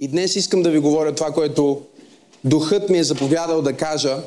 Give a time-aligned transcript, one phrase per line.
[0.00, 1.82] И днес искам да ви говоря това, което
[2.44, 4.22] Духът ми е заповядал да кажа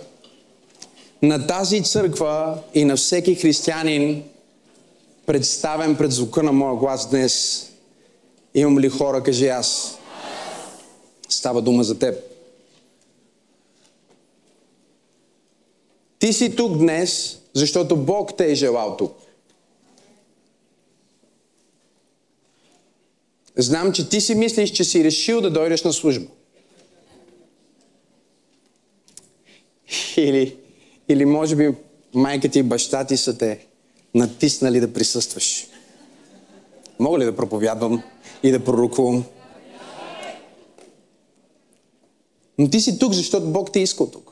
[1.22, 4.24] на тази църква и на всеки християнин,
[5.26, 7.66] представен пред звука на моя глас днес.
[8.54, 9.98] Имам ли хора, кажи аз.
[11.30, 12.16] Става дума за теб.
[16.20, 19.19] Ти си тук днес, защото Бог те е желал тук.
[23.62, 26.28] Знам, че ти си мислиш, че си решил да дойдеш на служба.
[30.18, 30.58] Или,
[31.10, 31.76] или може би
[32.14, 33.66] майка ти и баща ти са те
[34.16, 35.68] натиснали да присъстваш.
[37.00, 38.04] Мога ли да проповядвам
[38.44, 39.24] и да пророкувам?
[42.58, 44.32] Но ти си тук, защото Бог те е искал тук.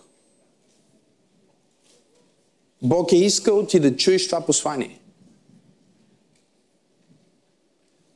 [2.82, 5.00] Бог е искал ти да чуеш това послание.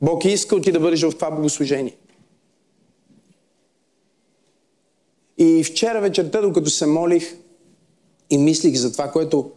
[0.02, 1.96] Бог е искал ти да бъдеш в това богослужение.
[5.38, 7.36] И вчера вечерта, докато се молих
[8.30, 9.50] и мислих за това, което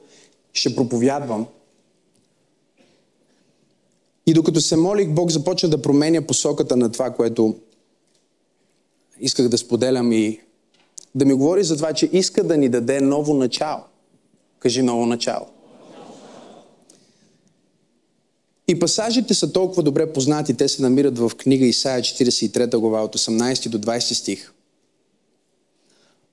[0.53, 1.47] ще проповядвам,
[4.27, 7.55] и докато се молих, Бог започна да променя посоката на това, което
[9.19, 10.39] исках да споделям и
[11.15, 13.83] да ми говори за това, че иска да ни даде ново начало.
[14.59, 15.54] Кажи ново начало.
[18.67, 23.15] И пасажите са толкова добре познати, те се намират в книга Исаия 43 глава от
[23.15, 24.53] 18 до 20 стих.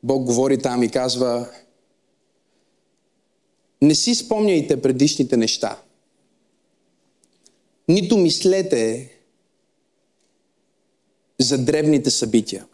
[0.02, 1.48] Бог говори там и казва
[3.82, 5.78] Не си спомняйте предишните неща.
[7.88, 9.10] Нито мислете
[11.40, 12.66] за древните събития.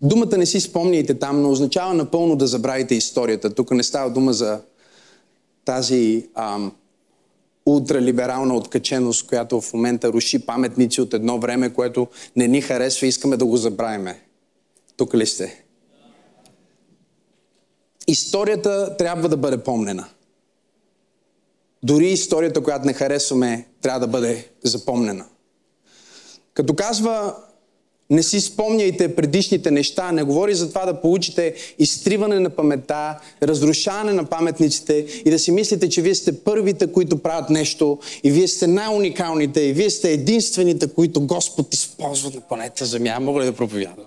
[0.00, 3.54] Думата не си спомняйте там, но означава напълно да забравите историята.
[3.54, 4.60] Тук не става дума за
[5.66, 6.72] тази ам,
[7.66, 13.08] ултралиберална откаченост, която в момента руши паметници от едно време, което не ни харесва и
[13.08, 14.20] искаме да го забравиме.
[14.96, 15.64] Тук ли сте?
[18.08, 20.08] Историята трябва да бъде помнена.
[21.82, 25.24] Дори историята, която не харесваме, трябва да бъде запомнена.
[26.54, 27.36] Като казва
[28.10, 34.12] не си спомняйте предишните неща, не говори за това да получите изтриване на паметта, разрушаване
[34.12, 38.48] на паметниците и да си мислите, че вие сте първите, които правят нещо и вие
[38.48, 43.18] сте най-уникалните и вие сте единствените, които Господ използва на планета Земя.
[43.20, 44.04] Мога ли да проповядам?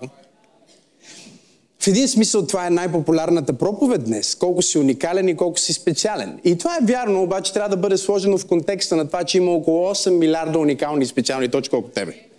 [1.80, 4.34] В един смисъл това е най-популярната проповед днес.
[4.34, 6.40] Колко си уникален и колко си специален.
[6.44, 9.50] И това е вярно, обаче трябва да бъде сложено в контекста на това, че има
[9.50, 12.29] около 8 милиарда уникални и специални точки, колко тебе.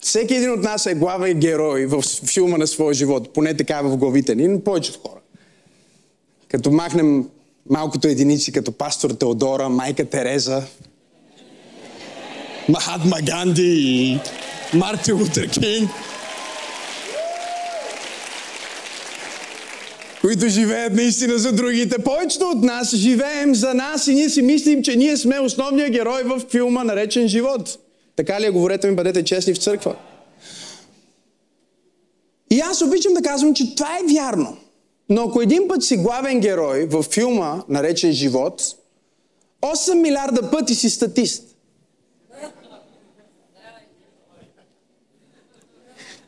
[0.00, 3.32] Всеки един от нас е главен герой в филма на своя живот.
[3.34, 5.20] Поне така е в главите ни, но повечето хора.
[6.48, 7.28] Като махнем
[7.70, 10.62] малкото единици, като пастор Теодора, майка Тереза,
[12.68, 14.18] Махатма Ганди и
[14.74, 15.90] Мартин Лутер Кинг,
[20.20, 21.98] които живеят наистина за другите.
[21.98, 26.22] Повечето от нас живеем за нас и ние си мислим, че ние сме основният герой
[26.22, 27.78] в филма наречен живот.
[28.20, 28.50] Така ли е?
[28.50, 29.96] Говорете ми, бъдете честни в църква.
[32.50, 34.56] И аз обичам да казвам, че това е вярно.
[35.08, 38.62] Но ако един път си главен герой във филма, наречен Живот,
[39.62, 41.56] 8 милиарда пъти си статист.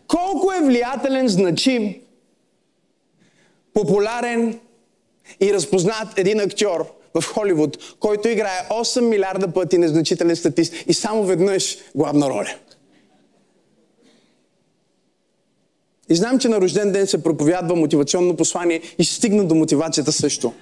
[0.06, 1.94] Колко е влиятелен, значим,
[3.75, 4.60] популярен
[5.41, 11.24] и разпознат един актьор в Холивуд, който играе 8 милиарда пъти незначителен статист и само
[11.24, 12.54] веднъж главна роля.
[16.08, 20.52] И знам, че на рожден ден се проповядва мотивационно послание и стигна до мотивацията също.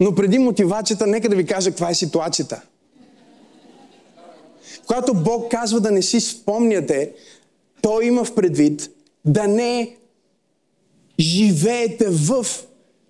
[0.00, 2.62] Но преди мотивацията, нека да ви кажа каква е ситуацията.
[4.86, 7.12] Когато Бог казва да не си спомняте,
[7.82, 8.90] Той има в предвид
[9.24, 9.96] да не
[11.20, 12.46] живеете в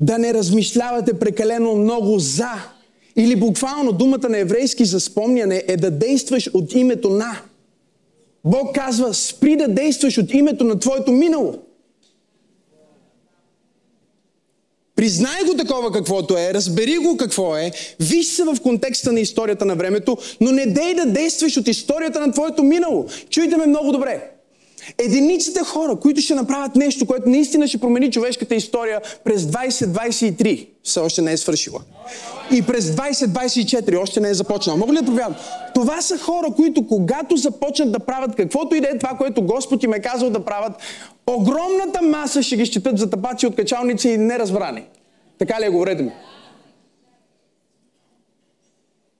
[0.01, 2.53] да не размишлявате прекалено много за.
[3.17, 7.41] Или буквално думата на еврейски за спомняне е да действаш от името на.
[8.45, 11.59] Бог казва, спри да действаш от името на твоето минало.
[14.97, 19.65] Признай го такова каквото е, разбери го какво е, виж се в контекста на историята
[19.65, 23.06] на времето, но не дей да действаш от историята на твоето минало.
[23.31, 24.38] Чуйте ме много добре.
[24.99, 31.00] Единиците хора, които ще направят нещо, което наистина ще промени човешката история през 2023, все
[31.00, 31.81] още не е свършила.
[32.52, 34.79] И през 2024 още не е започнала.
[34.79, 35.35] Мога ли да проверявам?
[35.75, 39.82] Това са хора, които когато започнат да правят каквото и да е това, което Господ
[39.82, 40.73] им е казал да правят,
[41.26, 44.84] огромната маса ще ги считат за тапачи от качалници и неразбрани.
[45.38, 46.12] Така ли е, говорете ми?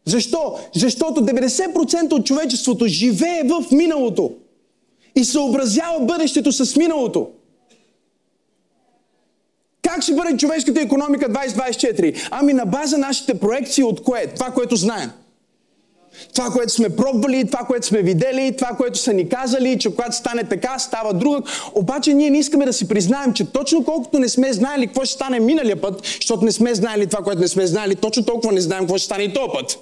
[0.05, 0.59] Защо?
[0.75, 4.33] Защото 90% от човечеството живее в миналото
[5.19, 7.29] и съобразява бъдещето с миналото.
[9.83, 12.29] Как ще бъде човешката економика 2024?
[12.31, 14.27] Ами на база нашите проекции от кое?
[14.27, 15.11] Това, което знаем.
[16.35, 20.17] Това, което сме пробвали, това, което сме видели, това, което са ни казали, че когато
[20.17, 21.43] стане така, става друга.
[21.75, 25.15] Обаче ние не искаме да си признаем, че точно колкото не сме знаели какво ще
[25.15, 28.61] стане миналия път, защото не сме знаели това, което не сме знаели, точно толкова не
[28.61, 29.79] знаем какво ще стане и този път.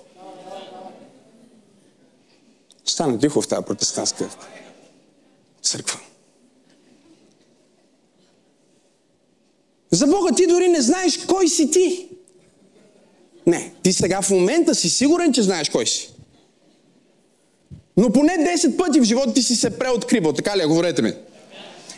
[2.85, 4.29] Стана тихо в тази протестантска
[5.67, 6.01] църква.
[9.91, 12.09] За Бога ти дори не знаеш кой си ти.
[13.47, 16.11] Не, ти сега в момента си сигурен, че знаеш кой си.
[17.97, 20.67] Но поне 10 пъти в живота ти си се преоткривал, така ли?
[20.67, 21.13] Говорете ми.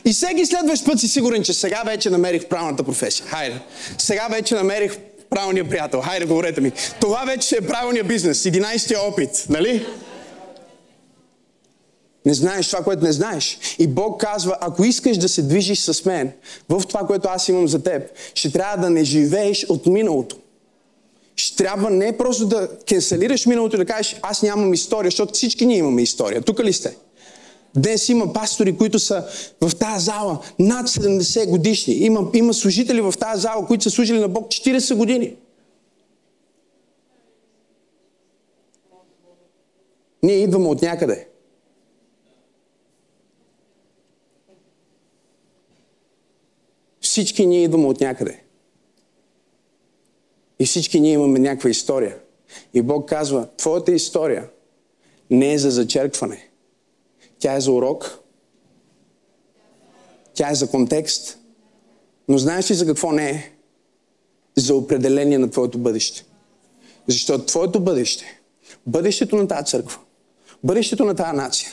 [0.04, 3.26] И всеки следващ път си сигурен, че сега вече намерих правилната професия.
[3.26, 3.60] Хайде.
[3.98, 4.98] Сега вече намерих
[5.30, 6.00] правилния приятел.
[6.00, 6.72] Хайде, говорете ми.
[7.00, 8.42] Това вече е правилния бизнес.
[8.42, 9.46] 11-тия опит.
[9.48, 9.86] Нали?
[12.26, 13.58] Не знаеш това, което не знаеш.
[13.78, 16.32] И Бог казва, ако искаш да се движиш с мен
[16.68, 18.02] в това, което аз имам за теб,
[18.34, 20.36] ще трябва да не живееш от миналото.
[21.36, 25.66] Ще трябва не просто да кенселираш миналото и да кажеш, аз нямам история, защото всички
[25.66, 26.42] ние имаме история.
[26.42, 26.96] Тук ли сте?
[27.76, 29.24] Днес има пастори, които са
[29.60, 31.94] в тази зала над 70 годишни.
[31.94, 35.34] Има, има служители в тази зала, които са служили на Бог 40 години.
[40.22, 41.28] Ние идваме от някъде.
[47.18, 48.42] Всички ние идваме от някъде.
[50.58, 52.16] И всички ние имаме някаква история.
[52.74, 54.48] И Бог казва, твоята история
[55.30, 56.48] не е за зачеркване.
[57.38, 58.18] Тя е за урок.
[60.34, 61.38] Тя е за контекст.
[62.28, 63.52] Но знаеш ли за какво не е?
[64.56, 66.24] За определение на твоето бъдеще.
[67.06, 68.40] Защото твоето бъдеще,
[68.86, 69.98] бъдещето на тази църква,
[70.64, 71.70] бъдещето на тази нация,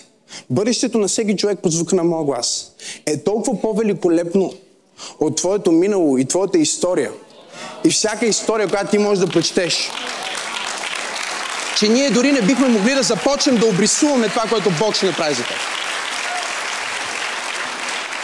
[0.50, 2.76] бъдещето на всеки човек под звука на моя глас
[3.06, 4.54] е толкова по-великолепно
[5.20, 7.12] от твоето минало и твоята история–
[7.86, 9.92] и всяка история, която ти можеш да прочетеш.
[11.78, 15.34] Че ние дори не бихме могли да започнем да обрисуваме това, което Бог ще направи
[15.34, 15.58] за теб.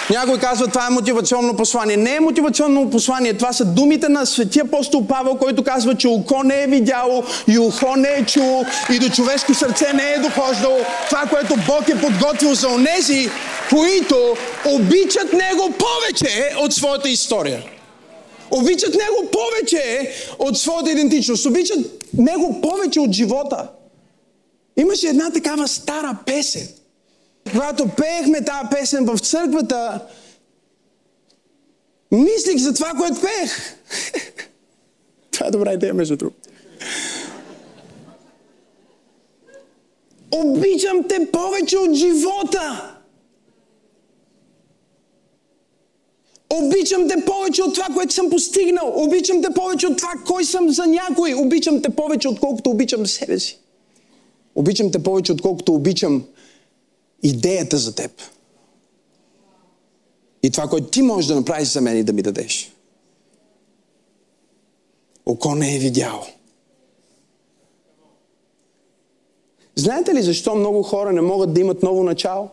[0.10, 1.98] Някой казва, това е мотивационно послание.
[1.98, 3.34] Не е мотивационно послание.
[3.34, 7.60] Това са думите на светия апостол Павел, който казва, че око не е видяло и
[7.60, 10.80] ухо не е чуло и до човешко сърце не е дохождало.
[11.10, 13.30] Това, което Бог е подготвил за онези,
[13.72, 14.36] които
[14.66, 17.64] обичат Него повече от своята история.
[18.52, 21.46] Обичат Него повече от своята идентичност.
[21.46, 21.80] Обичат
[22.14, 23.70] Него повече от живота.
[24.78, 26.68] Имаше една такава стара песен.
[27.52, 30.02] Когато пеехме тази песен в църквата,
[32.12, 33.76] мислих за това, което пеех.
[35.32, 36.50] това е добра идея, между другото.
[40.32, 42.91] Обичам те повече от живота.
[46.52, 48.94] Обичам те повече от това, което съм постигнал.
[48.96, 51.34] Обичам те повече от това, кой съм за някой.
[51.34, 53.60] Обичам те повече, отколкото обичам себе си.
[54.56, 56.26] Обичам те повече, отколкото обичам
[57.24, 58.12] идеята за теб.
[60.44, 62.74] И това, което ти можеш да направиш за мен и да ми дадеш.
[65.26, 66.24] Око не е видяло.
[69.76, 72.50] Знаете ли защо много хора не могат да имат ново начало?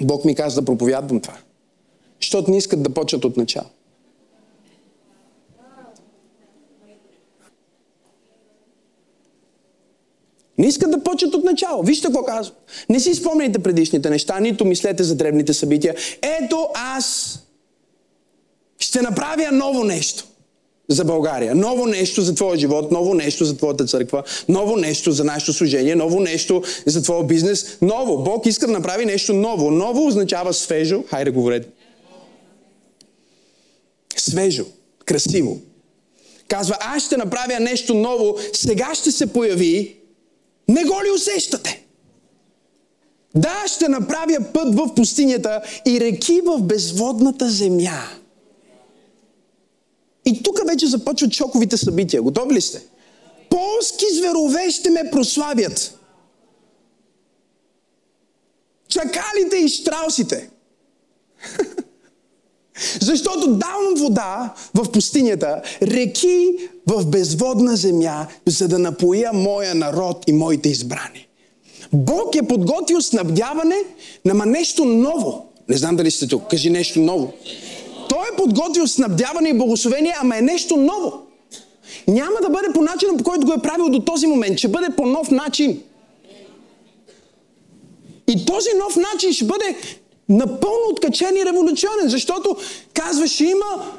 [0.00, 1.38] Бог ми каза да проповядвам това.
[2.20, 3.66] Защото не искат да почат от начало.
[10.58, 11.82] Не искат да почат от начало.
[11.82, 12.54] Вижте какво казва.
[12.88, 15.94] Не си спомняйте предишните неща, нито мислете за древните събития.
[16.22, 17.38] Ето аз
[18.78, 20.24] ще направя ново нещо
[20.88, 21.54] за България.
[21.54, 25.94] Ново нещо за твоя живот, ново нещо за твоята църква, ново нещо за нашето служение,
[25.94, 27.78] ново нещо за твоя бизнес.
[27.82, 28.18] Ново.
[28.22, 29.70] Бог иска да направи нещо ново.
[29.70, 31.04] Ново означава свежо.
[31.10, 31.68] Хайде, говорете
[34.30, 34.64] свежо,
[35.04, 35.60] красиво.
[36.48, 39.96] Казва, аз ще направя нещо ново, сега ще се появи.
[40.68, 41.86] Не го ли усещате?
[43.34, 48.02] Да, ще направя път в пустинята и реки в безводната земя.
[50.24, 52.22] И тук вече започват шоковите събития.
[52.22, 52.82] Готови ли сте?
[53.50, 55.98] Полски зверове ще ме прославят.
[58.88, 60.50] Чакалите и штраусите.
[63.00, 66.54] Защото давам вода в пустинята, реки
[66.86, 71.26] в безводна земя, за да напоя моя народ и моите избрани.
[71.92, 73.76] Бог е подготвил снабдяване,
[74.24, 75.46] нама нещо ново.
[75.68, 76.50] Не знам дали сте тук.
[76.50, 77.32] Кажи нещо ново.
[78.08, 81.12] Той е подготвил снабдяване и благословение, ама е нещо ново.
[82.08, 84.58] няма да бъде по начина, по който го е правил до този момент.
[84.58, 85.82] Ще бъде по нов начин.
[88.28, 89.76] И този нов начин ще бъде
[90.28, 92.56] напълно откачен и революционен, защото
[92.94, 93.92] казва, ще има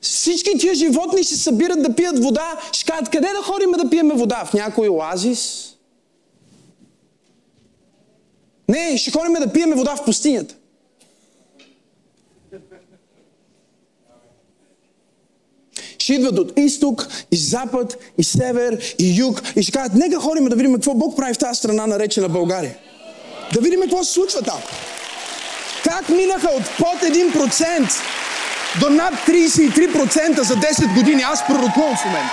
[0.00, 2.60] всички тия животни се събират да пият вода.
[2.72, 4.44] Ще кажат, къде да ходим да пиеме вода?
[4.44, 5.74] В някой оазис?
[8.68, 10.54] Не, ще ходим да пиеме вода в пустинята.
[16.08, 20.44] ще идват от изток, и запад, и север, и юг и ще кажат, нека ходим
[20.44, 22.76] да видим какво Бог прави в тази страна, наречена България.
[23.54, 24.58] Да видим какво се случва там.
[25.84, 27.92] Как минаха от под 1%
[28.80, 31.22] до над 33% за 10 години.
[31.22, 32.32] Аз пророкувам в момента.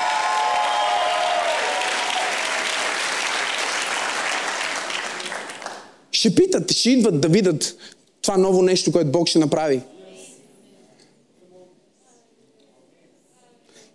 [6.11, 7.75] Ще питат, ще идват да видят
[8.21, 9.81] това ново нещо, което Бог ще направи.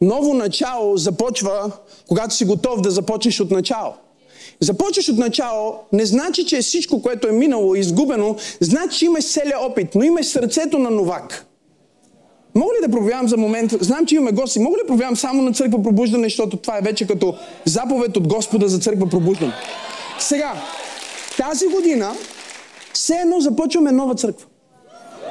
[0.01, 1.73] Ново начало започва,
[2.09, 3.95] когато си готов да започнеш от начало.
[4.61, 9.33] Започваш от начало, не значи, че всичко, което е минало, и изгубено, значи, че имаш
[9.33, 11.47] целият опит, но имаш сърцето на новак.
[12.55, 13.73] Мога ли да проявявам за момент?
[13.81, 14.59] Знам, че имаме гости.
[14.59, 18.29] Мога ли да проявявам само на църква пробуждане, защото това е вече като заповед от
[18.29, 19.53] Господа за църква пробуждане.
[20.19, 20.53] Сега,
[21.37, 22.15] тази година,
[22.93, 24.47] все едно започваме нова църква.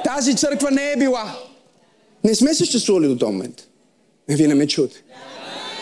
[0.04, 1.36] Тази църква не е била.
[2.24, 3.68] Не сме съществували до този момент.
[4.30, 5.04] Е, вие не ме чуете.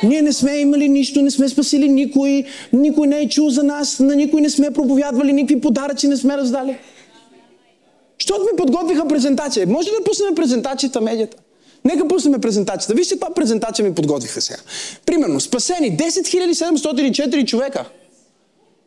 [0.04, 4.00] Ние не сме имали нищо, не сме спасили никой, никой не е чул за нас,
[4.00, 6.78] на никой не сме проповядвали, никакви подаръци не сме раздали.
[8.22, 9.68] Защото ми подготвиха презентация.
[9.68, 11.38] Може да пуснем презентацията медията?
[11.86, 12.94] Нека пуснем презентацията.
[12.94, 14.60] Вижте каква презентация ми подготвиха сега.
[15.06, 17.86] Примерно, спасени 10 704 човека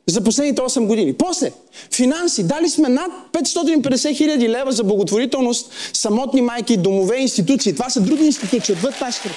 [0.06, 1.12] за последните 8 години.
[1.12, 1.52] После,
[1.94, 2.42] финанси.
[2.42, 7.74] Дали сме над 550 хиляди лева за благотворителност, самотни майки, домове, институции.
[7.74, 9.30] Това са други институции, отвъд нашите.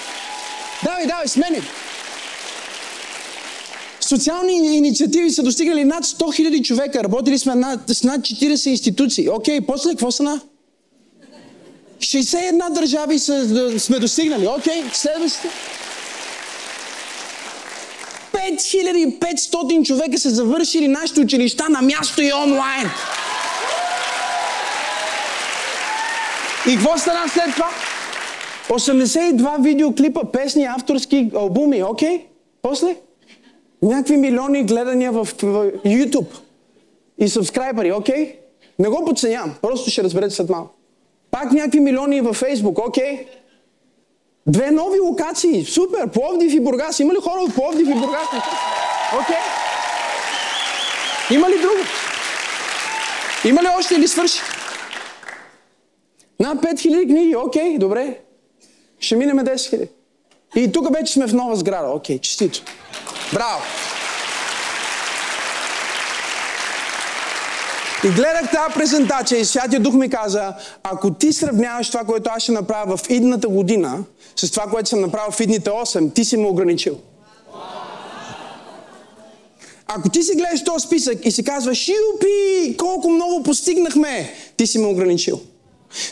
[0.84, 1.62] Давай, давай, смени.
[4.02, 7.04] Социални инициативи са достигнали над 100 хиляди човека.
[7.04, 9.30] Работили сме над, с над 40 институции.
[9.30, 10.42] Окей, после какво са на?
[12.00, 14.48] 61 държави са, сме достигнали.
[14.48, 15.50] Окей, следващите.
[18.34, 22.90] 5500 човека са завършили нашите училища на място и онлайн.
[26.70, 27.70] И какво стана след това?
[28.70, 32.10] 82 видеоклипа, песни, авторски албуми, окей?
[32.10, 32.22] Okay?
[32.62, 32.96] После?
[33.82, 35.34] Някакви милиони гледания в, в
[35.86, 36.40] YouTube.
[37.18, 38.16] И сабскрайбъри, окей?
[38.16, 38.36] Okay?
[38.80, 40.76] Не го подценявам, просто ще разберете след малко.
[41.32, 43.04] Пак някакви милиони във Facebook, окей?
[43.04, 43.28] Okay?
[44.48, 47.00] Две нови локации, супер, Пловдив и Бургас.
[47.00, 48.28] Има ли хора от Пловдив и Бургас?
[49.14, 49.36] Окей.
[49.36, 49.64] Okay.
[51.36, 51.84] Има ли друго?
[53.46, 54.40] Има ли още или свърши?
[56.40, 58.23] Над 5000 книги, окей, okay, добре.
[59.04, 59.90] Ще минем 10 000.
[60.56, 61.88] И тук вече сме в нова сграда.
[61.88, 62.64] Окей, okay, честито.
[63.34, 63.62] Браво!
[68.06, 72.44] И гледах тази презентация и Святия Дух ми каза, ако ти сравняваш това, което аз
[72.44, 74.04] ще направя в идната година,
[74.36, 76.98] с това, което съм направил в идните 8, ти си ме ограничил.
[79.88, 84.80] Ако ти си гледаш този списък и си казваш, юпи, колко много постигнахме, ти си
[84.80, 85.42] ме ограничил.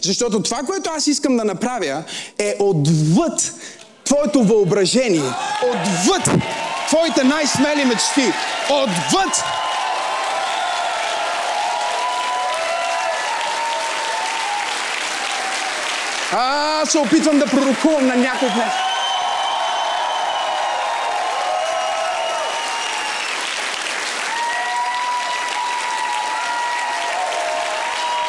[0.02, 2.04] Защото това, което аз искам да направя,
[2.40, 3.54] е отвъд
[4.04, 5.34] твоето въображение,
[5.64, 6.42] отвъд
[6.88, 8.34] твоите най-смели мечти,
[8.70, 9.44] отвъд
[16.34, 18.74] А, се опитвам да пророкувам на някой днес.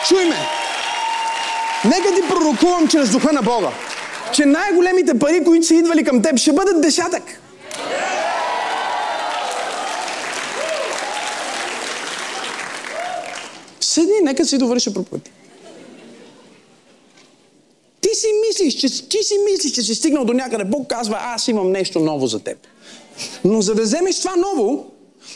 [0.09, 0.52] Чуй ме!
[1.85, 3.71] Нека ти пророкувам чрез духа на Бога,
[4.35, 7.23] че най-големите пари, които са идвали към теб, ще бъдат десятък.
[13.81, 15.31] Седни, нека си довърша проповед.
[18.01, 20.65] Ти си мислиш, че, ти си мислиш, че си стигнал до някъде.
[20.65, 22.59] Бог казва, аз имам нещо ново за теб.
[23.45, 24.91] Но за да вземеш това ново,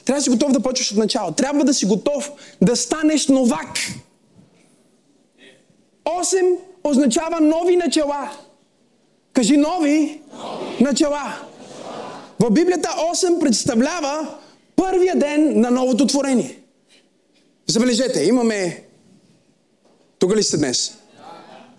[0.05, 1.33] трябва да си готов да почваш от начало.
[1.33, 2.31] Трябва да си готов
[2.63, 3.79] да станеш новак.
[6.07, 6.47] Осем
[6.85, 8.31] означава нови начала.
[9.33, 10.85] Кажи нови, нови.
[10.85, 11.41] начала.
[12.41, 14.39] В Библията 8 представлява
[14.77, 16.59] първия ден на новото творение.
[17.67, 18.83] Забележете, имаме...
[20.19, 20.99] Тук ли сте днес?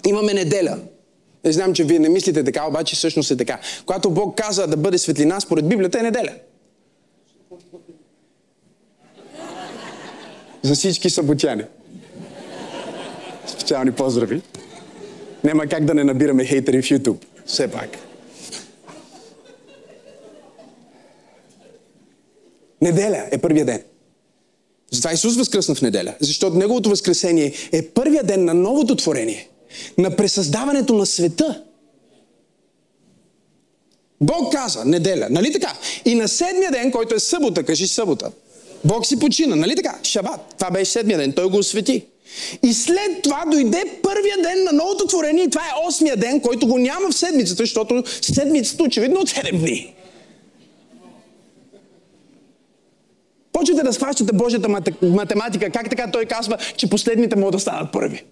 [0.08, 0.78] Имаме неделя.
[1.46, 3.60] Не знам, че вие не мислите така, обаче всъщност е така.
[3.86, 6.34] Когато Бог каза да бъде светлина, според Библията е неделя.
[10.62, 11.64] За всички съботяни.
[13.48, 14.42] Специални поздрави.
[15.44, 17.26] Няма как да не набираме хейтери в YouTube.
[17.46, 17.90] Все пак.
[22.82, 23.84] Неделя е първия ден.
[24.92, 29.50] Затова Исус възкръсна в неделя, защото Неговото възкресение е първия ден на новото творение,
[29.98, 31.64] на пресъздаването на света.
[34.22, 35.74] Бог каза, неделя, нали така?
[36.06, 38.32] И на седмия ден, който е събота, кажи събота,
[38.86, 40.00] Бог си почина, нали така?
[40.04, 40.56] Шабат.
[40.58, 42.06] Това беше седмия ден, Той го освети.
[42.64, 46.68] И след това дойде първия ден на новото творение и това е осмия ден, който
[46.68, 49.94] го няма в седмицата, защото седмицата очевидно от 7 дни.
[53.52, 54.70] Почвате да схващате Божията
[55.02, 55.70] математика.
[55.70, 58.24] Как така той казва, че последните могат да станат първи?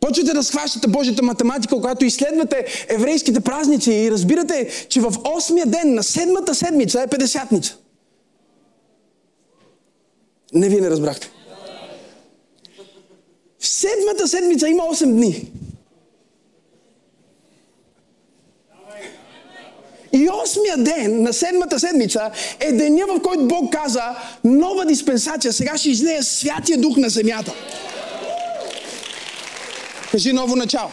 [0.00, 5.94] Почвате да схващате Божията математика, когато изследвате еврейските празници и разбирате, че в 8-я ден
[5.94, 7.76] на седмата седмица е 50-ница.
[10.52, 11.30] Не, вие не разбрахте.
[13.58, 15.52] В седмата седмица има 8 дни.
[20.12, 24.02] И осмия ден на седмата седмица е деня, в който Бог каза
[24.44, 25.52] нова диспенсация.
[25.52, 27.54] Сега ще излея Святия Дух на земята.
[30.10, 30.90] Кажи ново начало.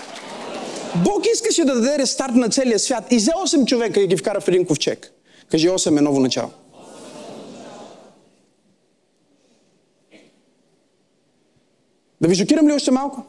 [0.95, 4.41] Бог искаше да даде рестарт на целия свят и взе 8 човека и ги вкара
[4.41, 5.11] в един ковчег.
[5.51, 6.49] Кажи 8 е ново начало.
[12.23, 13.23] Да ви шокирам ли още малко?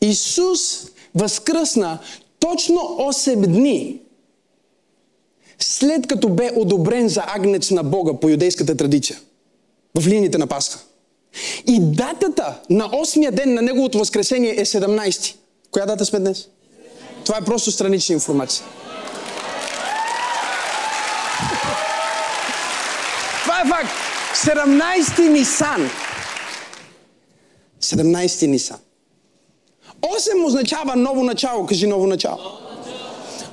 [0.00, 1.98] Исус възкръсна
[2.38, 4.00] точно 8 дни
[5.58, 9.18] след като бе одобрен за агнец на Бога по юдейската традиция
[9.98, 10.78] в линиите на Пасха.
[11.66, 15.34] И датата на 8-я ден на Неговото възкресение е 17.
[15.70, 16.48] Коя дата сме днес?
[17.24, 18.66] Това е просто странична информация.
[23.44, 23.90] Това е факт.
[24.44, 25.90] 17 Нисан.
[27.80, 28.76] 17 Нисан.
[30.02, 31.66] 8 означава ново начало.
[31.66, 32.38] Кажи ново начало.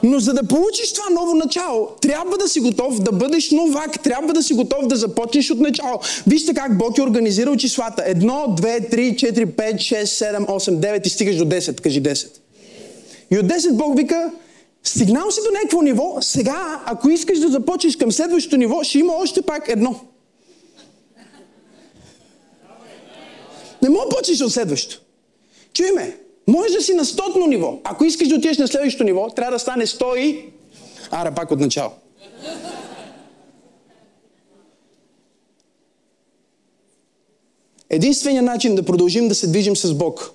[0.04, 4.34] Но за да получиш това ново начало, трябва да си готов да бъдеш новак, трябва
[4.34, 6.00] да си готов да започнеш от начало.
[6.27, 8.04] Вижте как Бог е организирал числата.
[8.06, 11.82] Едно, две, три, четири, пет, шест, седем, осем, девет и стигаш до 10.
[11.82, 12.27] Кажи 10.
[13.32, 14.32] И от 10 Бог вика,
[14.84, 19.14] стигнал си до някакво ниво, сега, ако искаш да започнеш към следващото ниво, ще има
[19.14, 20.00] още пак едно.
[23.81, 25.01] Не мога да почнеш от следващото.
[25.74, 26.17] Чуй ме,
[26.48, 27.79] може да си на стотно ниво.
[27.83, 30.50] Ако искаш да отидеш на следващото ниво, трябва да стане 100 и...
[31.11, 31.91] Ара, пак от начало.
[37.89, 40.31] Единственият начин да продължим да се движим с Бог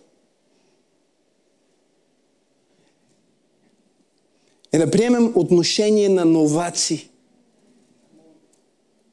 [4.72, 7.10] е да приемем отношение на новаци.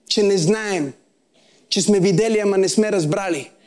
[0.08, 0.94] Че не знаем,
[1.70, 3.52] че сме видели, ама не сме разбрали–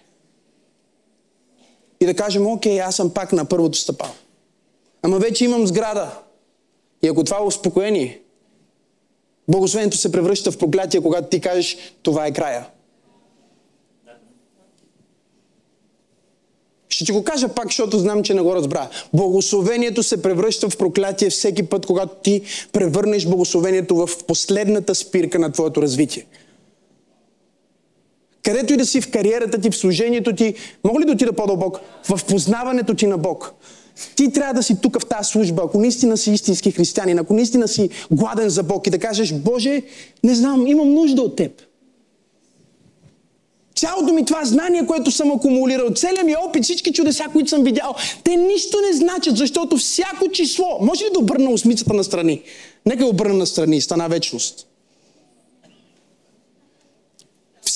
[2.01, 4.13] и да кажем, окей, аз съм пак на първото стъпало.
[5.03, 6.19] Ама вече имам сграда.
[7.03, 8.23] И ако това е успокоение,
[9.49, 12.67] благословението се превръща в проклятие, когато ти кажеш, това е края.
[16.89, 18.89] Ще ти го кажа пак, защото знам, че не го разбра.
[19.13, 25.53] Благословението се превръща в проклятие всеки път, когато ти превърнеш благословението в последната спирка на
[25.53, 26.27] твоето развитие.
[28.47, 30.55] Където и да си в кариерата ти, в служението ти,
[30.85, 31.81] мога ли да отида по-дълбоко?
[32.09, 33.55] В познаването ти на Бог.
[34.17, 37.69] Ти трябва да си тук в тази служба, ако наистина си истински християнин, ако наистина
[37.69, 39.83] си гладен за Бог и да кажеш, Боже,
[40.25, 41.63] не знам, имам нужда от Теб.
[43.77, 47.95] Цялото ми това знание, което съм акумулирал, целият ми опит, всички чудеса, които съм видял,
[48.25, 52.43] те нищо не значат, защото всяко число, може ли да обърна осмицата на страни?
[52.87, 54.65] Нека обърна на страни, стана вечност.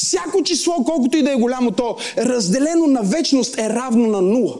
[0.04, 4.56] Всяко число, колкото и да е голямо то, разделено на вечност е равно на нула.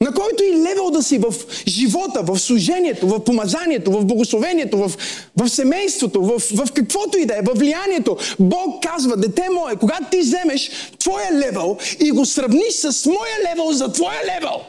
[0.00, 1.34] На който и левел да си в
[1.68, 4.92] живота, в служението, в помазанието, в благословението, в,
[5.36, 8.16] в семейството, в, в каквото и да е, в влиянието.
[8.40, 13.72] Бог казва, дете мое, когато ти вземеш твоя левел и го сравниш с моя левел
[13.72, 14.60] за твоя левел,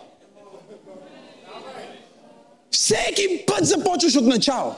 [2.71, 4.75] всеки път започваш от начало.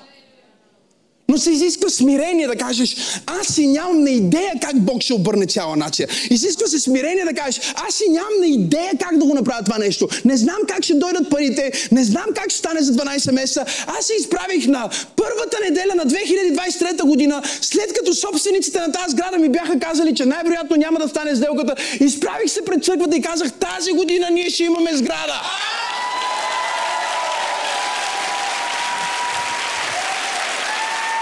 [1.30, 5.46] Но се изисква смирение да кажеш, аз си нямам на идея как Бог ще обърне
[5.46, 6.08] цяла нация.
[6.30, 9.78] Изисква се смирение да кажеш, аз си нямам на идея как да го направя това
[9.78, 10.08] нещо.
[10.26, 13.66] Не знам как ще дойдат парите, не знам как ще стане за 12 месеца.
[13.88, 19.38] Аз се изправих на първата неделя на 2023 година, след като собствениците на тази сграда
[19.38, 21.76] ми бяха казали, че най-вероятно няма да стане сделката.
[22.00, 25.42] Изправих се пред църквата и казах, тази година ние ще имаме сграда.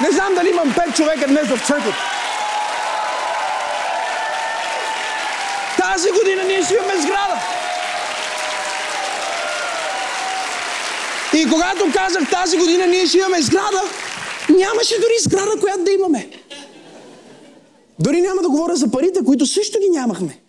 [0.02, 1.98] Не знам дали имам пет човека днес в църквата.
[5.78, 7.40] Тази година ние ще имаме сграда.
[11.34, 13.82] И когато казах тази година ние ще имаме сграда,
[14.50, 16.30] нямаше дори сграда, която да имаме.
[18.00, 20.40] Дори няма да говоря за парите, които също ги нямахме.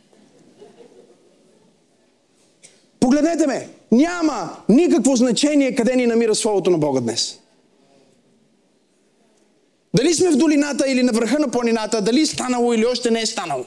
[3.01, 7.39] Погледнете ме, няма никакво значение къде ни намира Словото на Бога днес.
[9.97, 13.21] Дали сме в долината или на върха на планината, дали е станало или още не
[13.21, 13.65] е станало.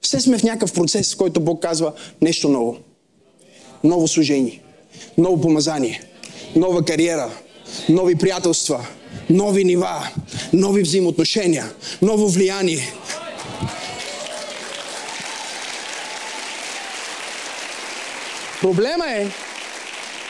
[0.00, 2.76] Все сме в някакъв процес, в който Бог казва нещо ново.
[3.84, 4.62] Ново служение,
[5.18, 6.02] ново помазание,
[6.56, 7.30] нова кариера,
[7.88, 8.86] нови приятелства,
[9.30, 10.08] нови нива,
[10.52, 11.64] нови взаимоотношения,
[12.02, 12.92] ново влияние.
[18.60, 19.26] Проблема е,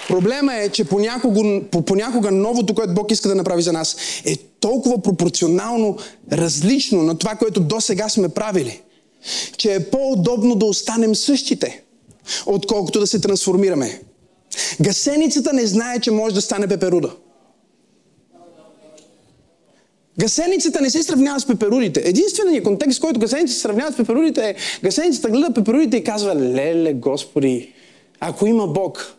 [0.08, 5.02] Проблема е, че понякога, понякога новото, което Бог иска да направи за нас, е толкова
[5.02, 5.96] пропорционално
[6.32, 8.80] различно на това, което до сега сме правили,
[9.56, 11.82] че е по-удобно да останем същите,
[12.46, 14.00] отколкото да се трансформираме.
[14.80, 17.10] Гасеницата не знае, че може да стане пеперуда.
[20.18, 22.02] Гасеницата не се сравнява с пеперудите.
[22.04, 26.34] Единственият контекст, в който гасеницата се сравнява с пеперудите е гасеницата гледа пеперудите и казва,
[26.34, 27.72] леле, Господи,
[28.20, 29.16] ако има Бог,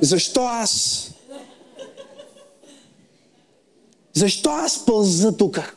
[0.00, 1.06] Защо аз?
[4.12, 5.74] Защо аз пълза тук?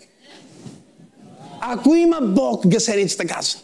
[1.62, 3.60] Ако има Бог, гасеницата казва.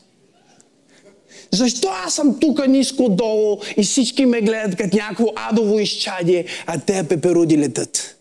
[1.51, 6.79] Защо аз съм тук ниско долу и всички ме гледат като някакво адово изчадие, а
[6.79, 8.15] те пеперуди летат?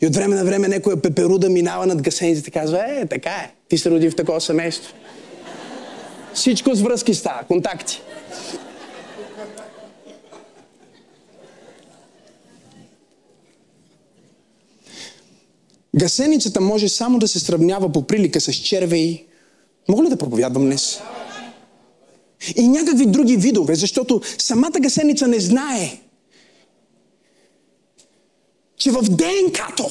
[0.00, 3.52] И от време на време някоя пеперуда минава над гасеницата и казва, е, така е,
[3.68, 4.94] ти се роди в такова семейство.
[6.34, 8.02] Всичко с връзки става, контакти.
[15.98, 19.26] Гасеницата може само да се сравнява по прилика с червей.
[19.88, 21.00] Мога ли да проповядвам днес?
[22.56, 26.00] И някакви други видове, защото самата гасеница не знае,
[28.76, 29.90] че в ДНК-то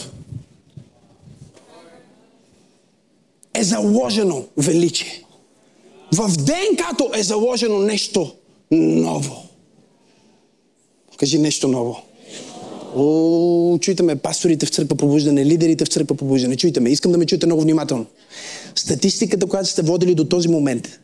[3.54, 5.24] е заложено величие.
[6.14, 8.36] В ДНК-то е заложено нещо
[8.72, 9.44] ново.
[11.18, 12.05] Кажи нещо ново.
[12.96, 17.18] О, чуйте ме, пасторите в църква пробуждане, лидерите в църква пробуждане, чуйте ме, искам да
[17.18, 18.06] ме чуете много внимателно.
[18.76, 21.00] Статистиката, която сте водили до този момент,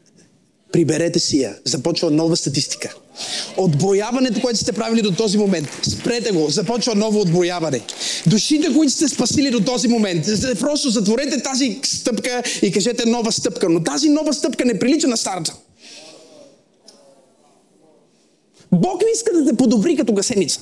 [0.72, 2.96] приберете си я, започва нова статистика.
[3.58, 7.82] Отбояването, което сте правили до този момент, спрете го, започва ново отбояване.
[8.28, 10.26] Душите, които сте спасили до този момент,
[10.60, 13.70] просто затворете тази стъпка и кажете нова стъпка.
[13.70, 15.56] Но тази нова стъпка не прилича на старата.
[18.72, 20.60] Бог не иска да те подобри като гасеница.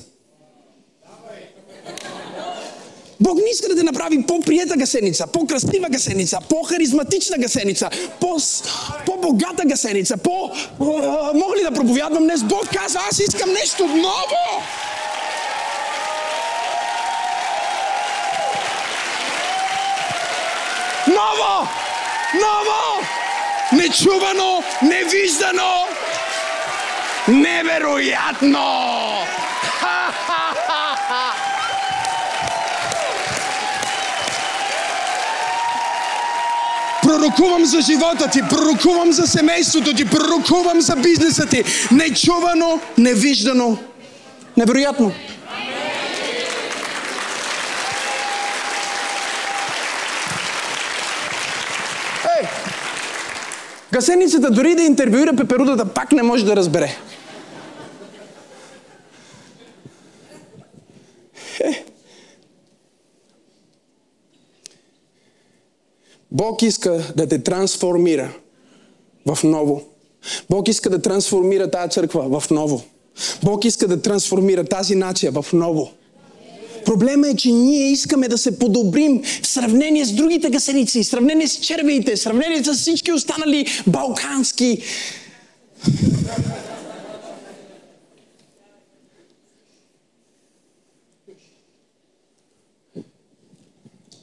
[3.20, 7.90] Бог не иска да те направи по-приета гасеница, по-красива гасеница, по-харизматична гасеница,
[9.06, 10.50] по-богата гасеница, по...
[11.34, 12.42] Мога ли да проповядвам днес?
[12.42, 14.62] Бог казва, аз искам нещо ново!
[21.08, 21.68] Ново!
[22.34, 23.06] Ново!
[23.72, 25.86] Нечувано, невиждано,
[27.28, 28.60] невероятно!
[37.10, 41.64] Пророкувам за живота ти, пророкувам за семейството ти, пророкувам за бизнеса ти.
[41.90, 43.78] Нечувано, невиждано,
[44.56, 45.12] невероятно.
[53.92, 56.96] Гасеницата дори да интервюира пеперудата, пак не може да разбере.
[66.32, 68.32] Бог иска да те трансформира
[69.26, 69.82] в ново.
[70.50, 72.82] Бог иска да трансформира тази църква в ново.
[73.42, 75.90] Бог иска да трансформира тази нация в ново.
[76.84, 81.48] Проблема е, че ние искаме да се подобрим в сравнение с другите гасеници, в сравнение
[81.48, 84.82] с червеите, в сравнение с всички останали балкански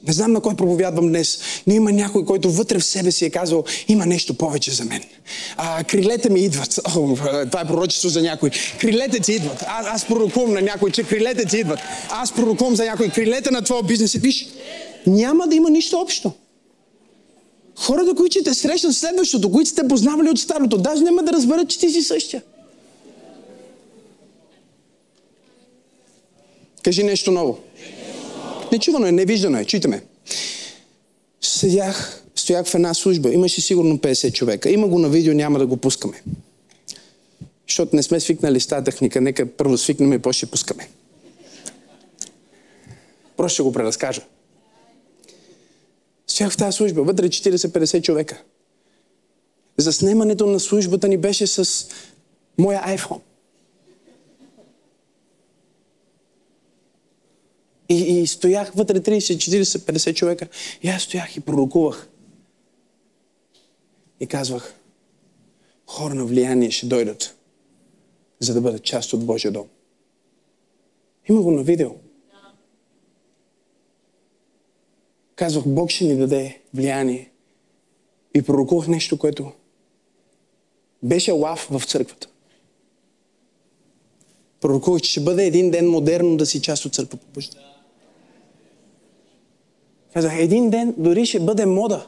[0.08, 3.30] Не знам на кой проповядвам днес, но има някой, който вътре в себе си е
[3.30, 5.02] казал, има нещо повече за мен.
[5.56, 6.80] А, крилете ми идват.
[6.96, 7.16] О,
[7.46, 8.50] това е пророчество за някой.
[8.80, 9.62] Крилете ти идват.
[9.62, 11.78] А, аз пророкувам на някой, че крилете ти идват.
[12.10, 13.08] Аз пророкувам за някой.
[13.08, 14.12] Крилете на твоя бизнес.
[14.12, 14.46] Виж,
[15.06, 16.32] няма да има нищо общо.
[17.76, 21.78] Хората, които те срещнат следващото, които сте познавали от старото, даже няма да разберат, че
[21.78, 22.42] ти си същия.
[26.82, 27.58] Кажи нещо ново.
[28.72, 29.64] Нечувано е, невиждано е.
[29.64, 30.02] Читаме.
[31.40, 33.32] Седях, стоях в една служба.
[33.32, 34.70] Имаше сигурно 50 човека.
[34.70, 36.22] Има го на видео, няма да го пускаме.
[37.68, 39.20] Защото не сме свикнали с тази техника.
[39.20, 40.88] Нека първо свикнем и после ще пускаме.
[43.36, 44.22] Просто ще го преразкажа.
[46.26, 47.02] Стоях в тази служба.
[47.02, 48.42] Вътре 40-50 човека.
[49.76, 51.86] За снимането на службата ни беше с
[52.58, 53.20] моя iPhone.
[57.88, 60.48] И, и стоях вътре 30, 40, 50 човека.
[60.82, 62.08] И аз стоях и пророкувах.
[64.20, 64.74] И казвах,
[65.86, 67.36] хора на влияние ще дойдат,
[68.38, 69.66] за да бъдат част от Божия дом.
[71.28, 71.90] Има го на видео.
[75.34, 77.30] Казвах, Бог ще ни даде влияние.
[78.34, 79.52] И пророкувах нещо, което
[81.02, 82.28] беше лав в църквата.
[84.60, 87.40] Пророкувах, че ще бъде един ден модерно да си част от църква по
[90.12, 92.06] Казах, един ден дори ще бъде мода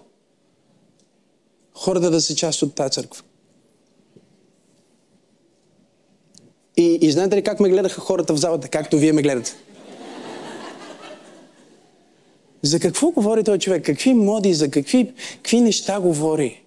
[1.74, 3.22] хората да са част от тази църква.
[6.76, 9.56] И, и знаете ли как ме гледаха хората в залата, както вие ме гледате?
[12.62, 13.84] За какво говори този човек?
[13.84, 16.64] Какви моди, за какви, какви неща говори?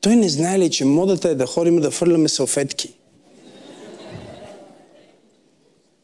[0.00, 2.94] Той не знае ли, че модата е да ходим да фърляме салфетки?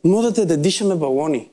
[0.04, 1.50] Модата е да дишаме балони.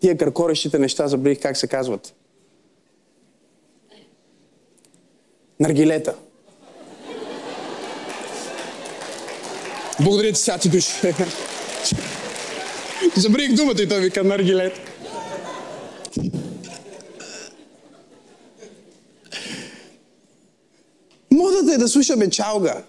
[0.00, 2.14] Тия къркорещите неща забравих как се казват.
[5.60, 6.14] Наргилета.
[10.00, 11.14] Благодаря ти, сати души.
[13.16, 14.72] Забрих думата и той вика наргилет.
[21.30, 22.82] Модата е да слушаме чалга.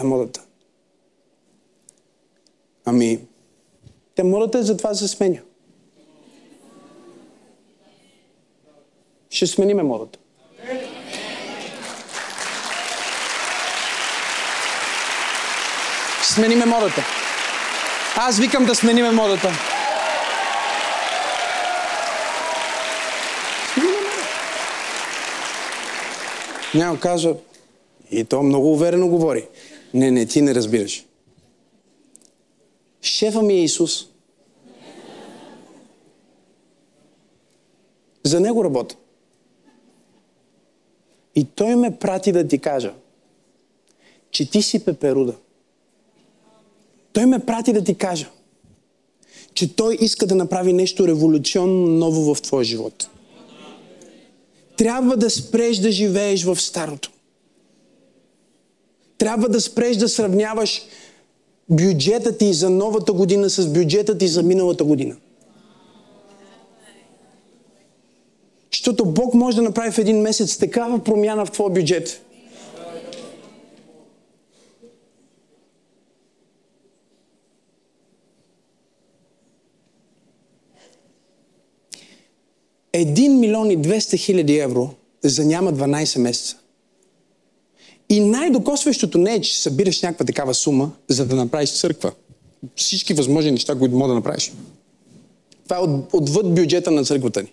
[0.00, 0.40] Е модата.
[2.84, 3.20] Ами,
[4.14, 5.40] те модата е за това да се сменя.
[9.30, 10.18] Ще смениме модата.
[16.22, 17.04] Смениме модата.
[18.16, 19.52] Аз викам да смениме модата.
[26.74, 27.34] Няма казва,
[28.10, 29.48] и то много уверено говори.
[29.94, 31.06] Не, не, ти не разбираш.
[33.02, 34.06] Шефа ми е Исус.
[38.24, 38.96] За него работя.
[41.34, 42.94] И той ме прати да ти кажа,
[44.30, 45.34] че ти си пеперуда.
[47.12, 48.30] Той ме прати да ти кажа,
[49.54, 53.08] че той иска да направи нещо революционно ново в твоя живот.
[54.76, 57.10] Трябва да спреш да живееш в старото.
[59.20, 60.82] Трябва да спреш да сравняваш
[61.70, 65.16] бюджета ти за новата година с бюджета ти за миналата година.
[68.72, 72.22] Защото Бог може да направи в един месец такава промяна в твоя бюджет.
[82.92, 84.90] Един милион и 200 хиляди евро
[85.22, 86.56] за няма 12 месеца.
[88.10, 92.12] И най-докосващото не е, че събираш някаква такава сума, за да направиш църква.
[92.76, 94.52] Всички възможни неща, които мога да направиш.
[95.64, 97.52] Това е от, отвъд бюджета на църквата ни.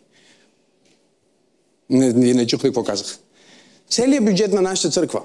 [1.90, 3.20] Не, не, не чух какво казах.
[3.90, 5.22] Целият бюджет на нашата църква,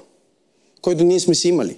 [0.81, 1.77] който ние сме си имали,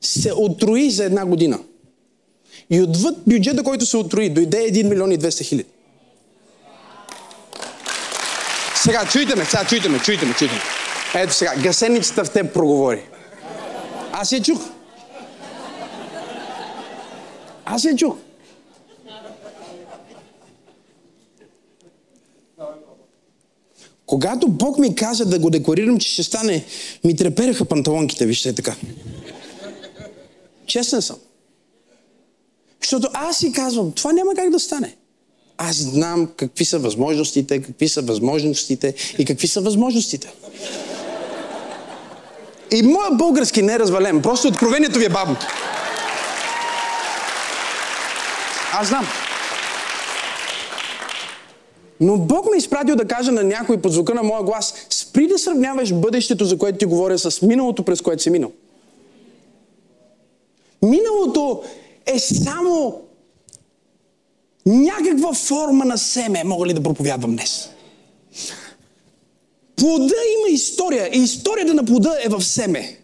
[0.00, 1.60] се отруи за една година.
[2.70, 5.68] И отвъд бюджета, който се отруи, дойде 1 милион и 200 хиляди.
[8.82, 10.60] Сега, чуйте ме, сега, чуйте ме, чуйте ме, чуйте ме.
[11.14, 13.02] Ето сега, гасеницата в теб проговори.
[14.12, 14.60] Аз я чух.
[17.64, 18.16] Аз я чух.
[24.06, 26.64] Когато Бог ми каза да го декларирам, че ще стане,
[27.04, 28.76] ми трепереха панталонките, вижте така.
[30.66, 31.16] Честен съм.
[32.82, 34.96] Защото аз си казвам, това няма как да стане.
[35.58, 40.32] Аз знам какви са възможностите, какви са възможностите и какви са възможностите.
[42.70, 44.22] И моят български не е развален.
[44.22, 45.36] Просто откровението ви е бавно.
[48.72, 49.06] Аз знам.
[52.00, 55.26] Но Бог ме е изпратил да кажа на някой под звука на моя глас, спри
[55.26, 58.52] да сравняваш бъдещето, за което ти говоря, с миналото, през което си минал.
[60.82, 61.62] Миналото
[62.06, 63.02] е само
[64.66, 67.68] някаква форма на семе, мога ли да проповядвам днес.
[69.78, 72.98] Плода има история и историята на плода е в семе.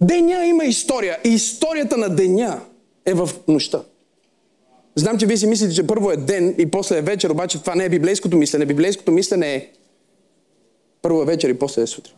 [0.00, 1.18] Деня има история.
[1.24, 2.60] И историята на деня
[3.06, 3.82] е в нощта.
[4.96, 7.74] Знам, че вие си мислите, че първо е ден и после е вечер, обаче това
[7.74, 8.66] не е библейското мислене.
[8.66, 9.72] Библейското мислене е
[11.02, 12.14] първо е вечер и после е сутрин.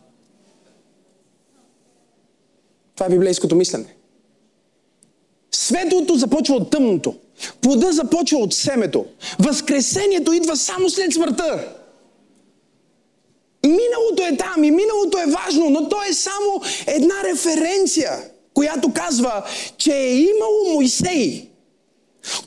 [2.95, 3.95] Това е библейското мислене.
[5.51, 7.15] Светлото започва от тъмното.
[7.61, 9.05] Плода започва от семето.
[9.39, 11.78] Възкресението идва само след смъртта.
[13.63, 18.11] Миналото е там и миналото е важно, но то е само една референция,
[18.53, 19.43] която казва,
[19.77, 21.49] че е имало Моисей,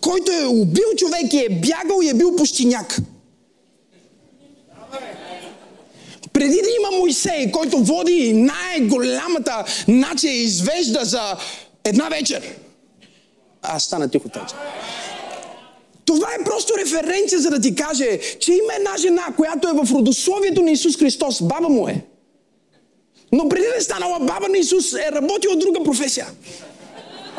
[0.00, 2.98] който е убил човек и е бягал и е бил пущиняк.
[6.32, 11.36] Преди да има Моисей, който води най-голямата нация и извежда за
[11.84, 12.58] една вечер.
[13.62, 14.54] Аз стана тихо тази.
[16.14, 19.92] Това е просто референция, за да ти каже, че има една жена, която е в
[19.92, 21.42] родословието на Исус Христос.
[21.42, 22.04] Баба му е.
[23.32, 26.26] Но преди да е станала баба на Исус, е работила друга професия.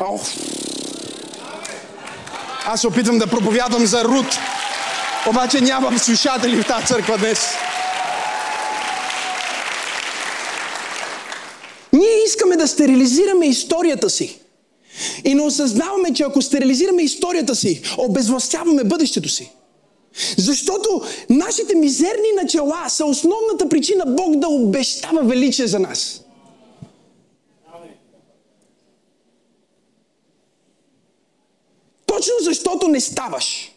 [0.00, 0.22] Ох.
[2.66, 4.38] Аз се опитвам да проповядвам за Рут.
[5.28, 7.38] Обаче нямам слушатели в тази църква днес.
[11.92, 14.40] Ние искаме да стерилизираме историята си.
[15.24, 19.50] И не осъзнаваме, че ако стерилизираме историята си, обезвластяваме бъдещето си.
[20.38, 26.20] Защото нашите мизерни начала са основната причина Бог да обещава величие за нас.
[32.06, 33.73] Точно защото не ставаш.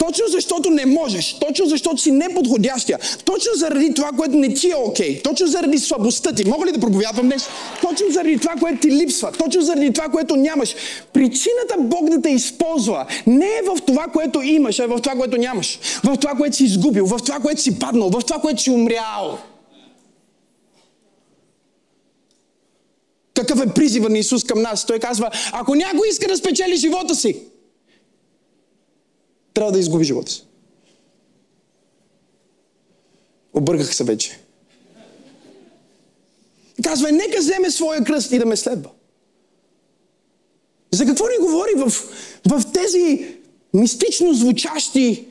[0.00, 1.36] Точно защото не можеш.
[1.40, 2.98] Точно защото си неподходящия.
[3.24, 5.18] Точно заради това, което не ти е окей.
[5.18, 5.24] Okay.
[5.24, 6.44] Точно заради слабостта ти.
[6.44, 7.48] Мога ли да проповядвам днес?
[7.82, 9.32] Точно заради това, което ти липсва.
[9.32, 10.74] Точно заради това, което нямаш.
[11.12, 15.14] Причината Бог да те използва не е в това, което имаш, а е в това,
[15.14, 15.78] което нямаш.
[16.04, 17.06] В това, което си изгубил.
[17.06, 18.10] В това, което си паднал.
[18.10, 19.38] В това, което си умрял.
[23.34, 24.86] Какъв е призива на Исус към нас?
[24.86, 27.36] Той казва, ако някой иска да спечели живота си,
[29.54, 30.44] трябва да изгуби живота си.
[33.54, 34.40] Обърках се вече.
[36.84, 38.90] Казва, нека вземе своя кръст и да ме следва.
[40.92, 41.92] За какво ни говори в,
[42.48, 43.26] в тези
[43.74, 45.26] мистично звучащи,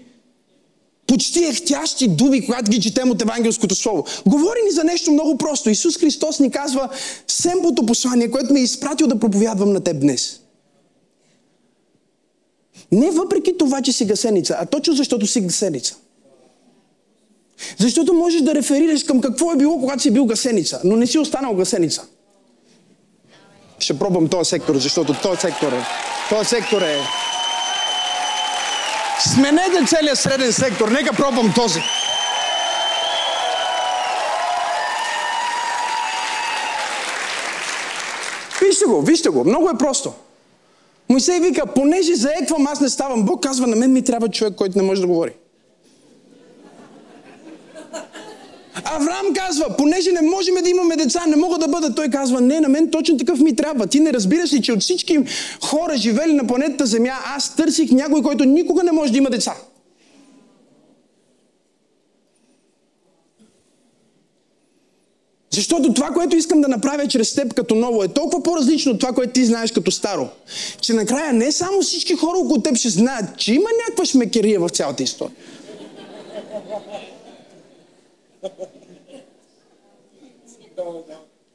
[1.07, 4.05] почти ехтящи думи, когато ги четем от евангелското слово?
[4.25, 5.69] Говори ни за нещо много просто.
[5.69, 6.89] Исус Христос ни казва
[7.27, 10.39] семпото послание, което ме е изпратил да проповядвам на теб днес.
[12.91, 15.95] Не въпреки това, че си гасеница, а точно защото си гасеница.
[17.77, 21.19] Защото можеш да реферираш към какво е било, когато си бил гасеница, но не си
[21.19, 22.01] останал гасеница.
[23.79, 25.85] Ще пробвам този сектор, защото този сектор е...
[26.29, 26.97] Този сектор е...
[29.33, 31.79] Сменете целият среден сектор, нека пробвам този.
[38.61, 40.13] Вижте го, вижте го, много е просто.
[41.09, 43.25] Моисей вика, понеже заеквам, аз не ставам.
[43.25, 45.31] Бог казва, на мен ми трябва човек, който не може да говори.
[48.83, 51.95] Авраам казва, понеже не можем да имаме деца, не мога да бъда.
[51.95, 53.87] Той казва, не, на мен точно такъв ми трябва.
[53.87, 55.19] Ти не разбираш ли, че от всички
[55.61, 59.55] хора, живели на планетата Земя, аз търсих някой, който никога не може да има деца.
[65.59, 69.13] Защото това, което искам да направя чрез теб като ново, е толкова по-различно от това,
[69.13, 70.27] което ти знаеш като старо.
[70.81, 74.69] Че накрая не само всички хора около теб ще знаят, че има някаква шмекерия в
[74.69, 75.35] цялата история.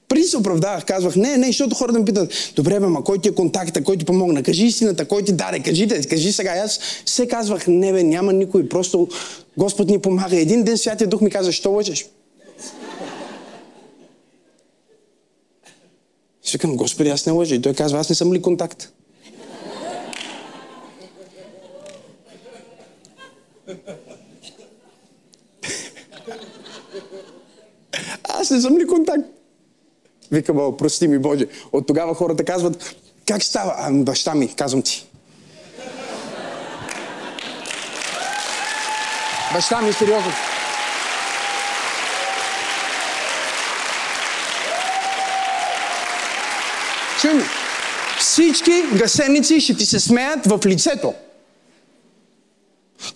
[0.09, 3.29] Преди се оправдавах, казвах, не, не, защото хората ме питат, добре, бе, ма кой ти
[3.29, 6.51] е контакта, кой ти помогна, кажи истината, кой ти даде, кажи, кажи сега.
[6.65, 9.09] Аз се казвах, не, бе, няма никой, просто
[9.57, 10.37] Господ ни помага.
[10.37, 12.07] Един ден Святия Дух ми каза, що лъжеш?
[16.45, 17.55] Ще викам, Господи, аз не лъжа.
[17.55, 18.93] И той казва, аз не съм ли контакт?
[28.25, 29.25] аз не съм ли контакт?
[30.33, 31.47] Викам, прости ми, Боже.
[31.73, 32.95] От тогава хората казват,
[33.27, 33.75] как става?
[33.79, 35.07] А, баща ми, казвам ти.
[39.55, 40.33] баща ми, сериозно.
[47.25, 47.41] Чуй
[48.21, 51.15] Всички гасеници ще ти се смеят в лицето.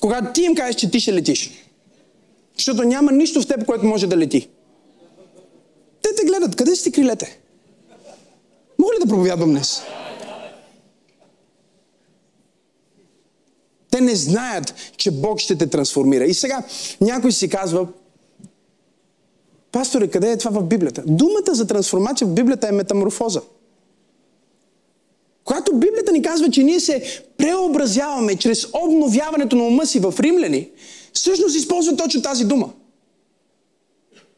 [0.01, 1.51] Когато ти им кажеш, че ти ще летиш.
[2.57, 4.49] Защото няма нищо в теб, което може да лети.
[6.03, 6.57] Те те гледат.
[6.57, 7.39] Къде си крилете?
[8.79, 9.83] Мога ли да проповядвам днес?
[13.91, 16.25] Те не знаят, че Бог ще те трансформира.
[16.25, 16.63] И сега
[17.01, 17.89] някой си казва,
[19.73, 21.03] Пасторе, къде е това в Библията?
[21.07, 23.41] Думата за трансформация в Библията е метаморфоза.
[25.59, 30.69] Когато Библията ни казва, че ние се преобразяваме чрез обновяването на ума си в римляни,
[31.13, 32.71] всъщност използва точно тази дума.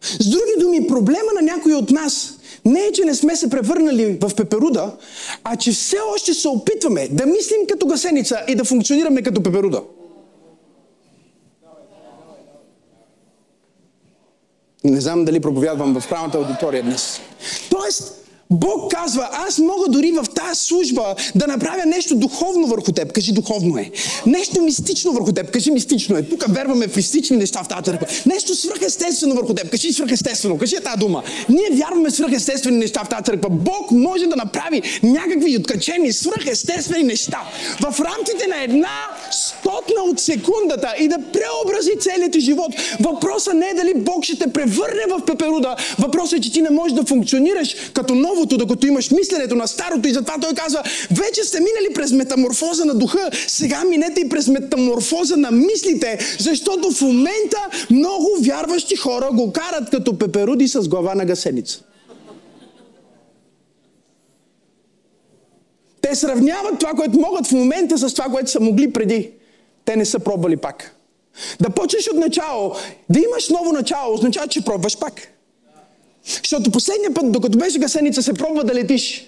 [0.01, 4.19] С други думи, проблема на някой от нас не е, че не сме се превърнали
[4.21, 4.97] в пеперуда,
[5.45, 9.83] а че все още се опитваме да мислим като гасеница и да функционираме като пеперуда.
[14.85, 17.21] Не знам дали проповядвам в правилната аудитория днес.
[17.71, 23.13] Тоест, Бог казва, аз мога дори в тази служба да направя нещо духовно върху теб.
[23.13, 23.91] Кажи духовно е.
[24.27, 25.51] Нещо мистично върху теб.
[25.51, 26.23] Кажи мистично е.
[26.23, 28.07] Тук верваме в мистични неща в тази църква.
[28.27, 29.71] Нещо свръхестествено върху теб.
[29.71, 30.59] Кажи свръхестествено.
[30.59, 31.23] Кажи тази дума.
[31.49, 33.51] Ние вярваме в свръхестествени неща в тази църква.
[33.51, 37.41] Бог може да направи някакви откачени свръхестествени неща
[37.81, 42.73] в рамките на една стотна от секундата и да преобрази целият ти живот.
[43.01, 45.77] Въпросът не е дали Бог ще те превърне в пеперуда.
[45.99, 50.09] Въпросът е, че ти не можеш да функционираш като новото, докато имаш мисленето на старото.
[50.09, 54.49] И затова той казва, вече сте минали през метаморфоза на духа, сега минете и през
[54.49, 57.59] метаморфоза на мислите, защото в момента
[57.91, 61.83] много вярващи хора го карат като пеперуди с глава на гасеница.
[66.01, 69.31] Те сравняват това, което могат в момента с това, което са могли преди.
[69.85, 70.97] Те не са пробвали пак.
[71.61, 72.75] Да почнеш от начало,
[73.11, 75.40] да имаш ново начало, означава, че пробваш пак.
[76.25, 79.27] Защото последния път, докато беше гасеница, се пробва да летиш.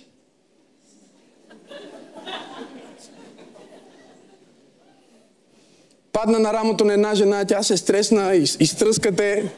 [6.13, 9.53] Падна на рамото на една жена, тя се стресна, и изтръскате.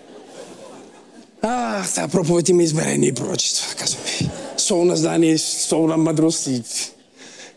[1.42, 4.30] А, тази проповед има измерени пророчества, казвам ви.
[4.56, 6.62] Солна знание, солна мъдрост и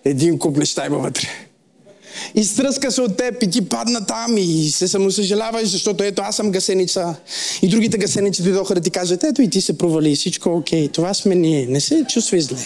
[0.06, 1.28] един куп неща има вътре.
[2.36, 6.51] Изтръска се от теб и ти падна там и се самосъжаляваш, защото ето аз съм
[6.51, 7.15] гасеница.
[7.61, 10.88] И другите гасеници дойдоха да ти кажат, ето и ти се провали, всичко е окей,
[10.88, 12.57] това сме ние, не се чувствай зле.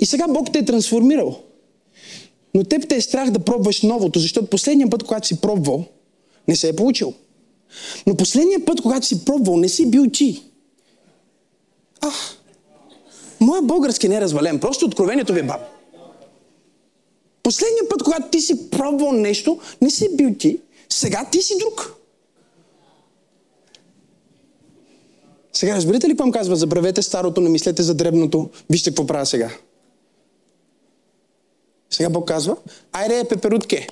[0.00, 1.40] И сега Бог те е трансформирал.
[2.54, 5.84] Но теб те е страх да пробваш новото, защото последния път, когато си пробвал,
[6.48, 7.14] не се е получил.
[8.06, 10.42] Но последния път, когато си пробвал, не си бил ти.
[12.00, 12.10] А,
[13.40, 15.60] моя български не е развален, просто откровението ви е баб.
[17.42, 20.58] Последния път, когато ти си пробвал нещо, не си бил ти,
[20.88, 21.96] сега ти си друг.
[25.52, 26.56] Сега разбирате ли какво казва?
[26.56, 28.50] Забравете старото, не мислете за дребното.
[28.70, 29.50] Вижте какво правя сега.
[31.90, 32.56] Сега Бог казва,
[32.92, 33.88] айде пеперутке.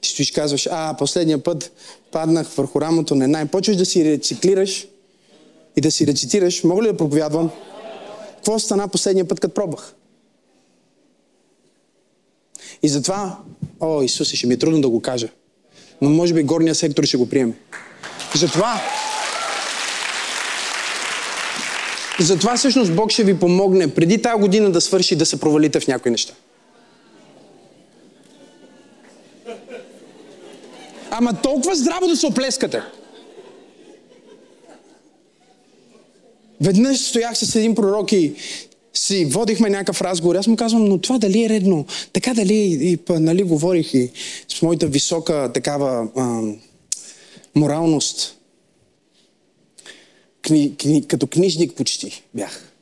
[0.00, 1.72] Ти стоиш казваш, а, последния път
[2.12, 4.86] паднах върху рамото на една и почваш да си рециклираш
[5.76, 6.64] и да си рецитираш.
[6.64, 7.50] Мога ли да проповядвам?
[8.34, 9.94] Какво стана последния път, като пробвах?
[12.82, 13.38] И затова,
[13.80, 15.28] о, Исусе, ще ми е трудно да го кажа.
[16.00, 17.52] Но може би горния сектор ще го приеме.
[18.34, 18.80] Затова,
[22.20, 25.88] затова всъщност Бог ще ви помогне преди тази година да свърши да се провалите в
[25.88, 26.34] някои неща.
[31.10, 32.82] Ама толкова здраво да се оплескате.
[36.62, 38.34] Веднъж стоях с един пророк и
[38.94, 40.34] си водихме някакъв разговор.
[40.34, 41.86] Аз му казвам, но това дали е редно?
[42.12, 44.10] Така дали и, нали, говорих и
[44.48, 46.40] с моята висока такава а,
[47.54, 48.36] моралност.
[50.42, 52.72] Кни, кни, като книжник почти бях.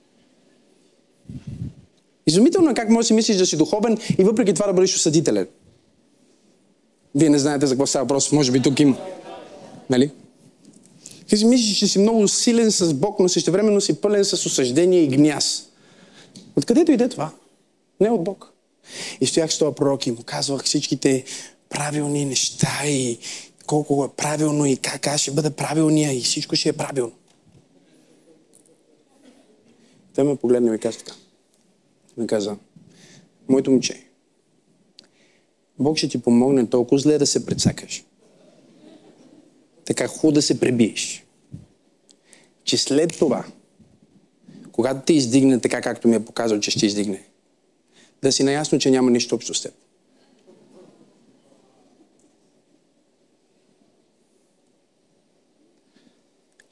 [2.26, 4.94] Изумително е как можеш да си мислиш да си духовен и въпреки това да бъдеш
[4.94, 5.46] осъдителен.
[7.14, 8.96] Вие не знаете за какво става въпрос, може би тук има.
[9.90, 10.10] Нали?
[11.30, 15.02] Ти си мислиш, че си много силен с Бог, но същевременно си пълен с осъждение
[15.02, 15.68] и гняз.
[16.56, 17.32] Откъде дойде това?
[18.00, 18.52] Не от Бог.
[19.20, 21.24] И стоях с този пророк и му казвах всичките
[21.68, 23.18] правилни неща и
[23.66, 27.12] колко е правилно и как аз ще бъда правилния и всичко ще е правилно.
[30.14, 31.12] Той ме погледна и ми каза така.
[32.16, 32.56] Ми каза,
[33.48, 34.04] моето момче,
[35.78, 38.04] Бог ще ти помогне толкова зле да се прецакаш.
[39.90, 41.26] Така хубаво да се пребиеш.
[42.64, 43.44] Че след това,
[44.72, 47.22] когато те издигне така, както ми е показал, че ще издигне,
[48.22, 49.74] да си наясно, че няма нищо общо с теб.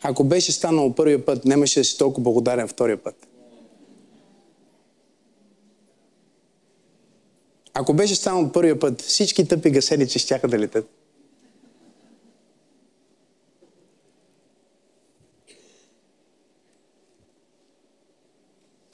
[0.02, 3.26] Ако беше станал първия път, нямаше да си толкова благодарен втория път.
[7.74, 10.90] Ако беше станал първия път, всички тъпи гаселици ще да летят.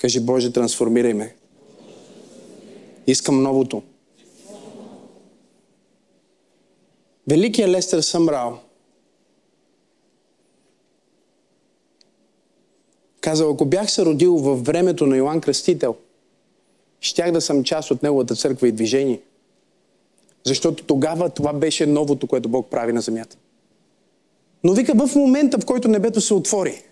[0.05, 1.34] Кажи, Боже, трансформирай ме.
[3.07, 3.82] Искам новото.
[7.28, 8.59] Великият Лестер Съмрал
[13.20, 15.96] казал, ако бях се родил във времето на Йоанн Кръстител,
[17.00, 19.20] щях да съм част от неговата църква и движение.
[20.44, 23.36] Защото тогава това беше новото, което Бог прави на земята.
[24.64, 26.82] Но вика, в момента, в който небето се отвори,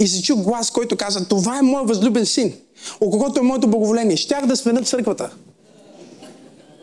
[0.00, 2.52] и се чу глас, който каза, това е моят възлюбен син,
[3.00, 4.16] о когото е моето благоволение.
[4.16, 5.30] Щях да сменя църквата.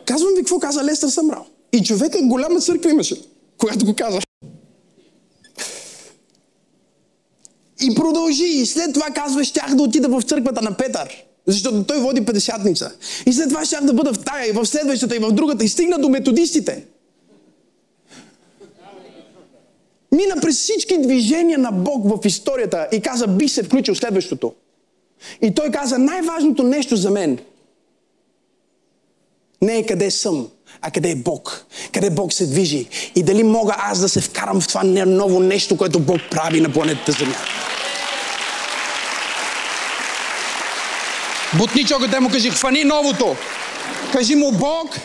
[0.04, 1.46] Казвам ви какво каза Лестър Съмрал.
[1.72, 3.22] И човека голяма църква имаше,
[3.58, 4.18] когато го каза.
[7.82, 8.44] И продължи.
[8.44, 11.24] И след това казва, щях да отида в църквата на Петър.
[11.46, 12.92] Защото той води 50
[13.26, 15.64] И след това щях да бъда в тая, и в следващата, и в другата.
[15.64, 16.84] И стигна до методистите.
[20.12, 24.54] Мина през всички движения на Бог в историята и каза, би се включил следващото.
[25.42, 27.38] И той каза, най-важното нещо за мен
[29.62, 30.48] не е къде съм,
[30.80, 31.66] а къде е Бог.
[31.92, 32.88] Къде Бог се движи.
[33.14, 36.72] И дали мога аз да се вкарам в това ново нещо, което Бог прави на
[36.72, 37.36] планетата Земя.
[41.58, 43.36] Бутни човека, му кажи, хвани новото.
[44.12, 44.96] Кажи му, Бог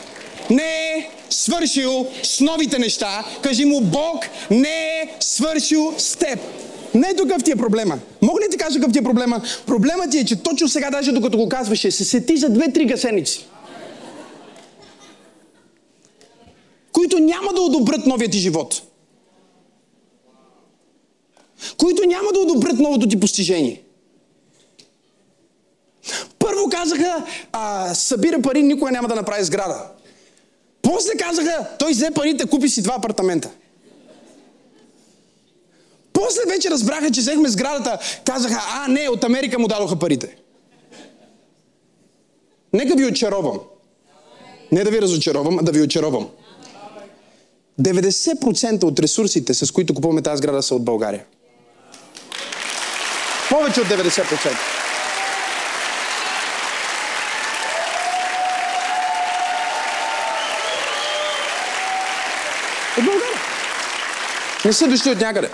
[0.49, 3.25] не е свършил с новите неща.
[3.41, 6.39] Кажи му, Бог не е свършил с теб.
[6.93, 7.99] Не такъв ти е проблема.
[8.21, 9.41] Мога ли ти кажа какъв ти е проблема?
[9.65, 13.47] Проблемът ти е, че точно сега, даже докато го казваше, се сети за две-три гасеници.
[16.91, 18.81] Които няма да одобрят новия ти живот.
[21.77, 23.81] Които няма да одобрят новото ти постижение.
[26.39, 29.87] Първо казаха, а, събира пари, никога няма да направи сграда.
[30.93, 33.49] После казаха, той взе парите, купи си два апартамента.
[36.13, 40.35] После вече разбраха, че взехме сградата, казаха, а не, от Америка му дадоха парите.
[42.73, 43.59] Нека ви очаровам.
[44.71, 46.29] Не да ви разочаровам, а да ви очаровам.
[47.81, 51.25] 90% от ресурсите, с които купуваме тази сграда, са от България.
[53.49, 54.57] Повече от 90%.
[62.97, 63.33] От България.
[64.65, 65.49] Не са дошли от някъде.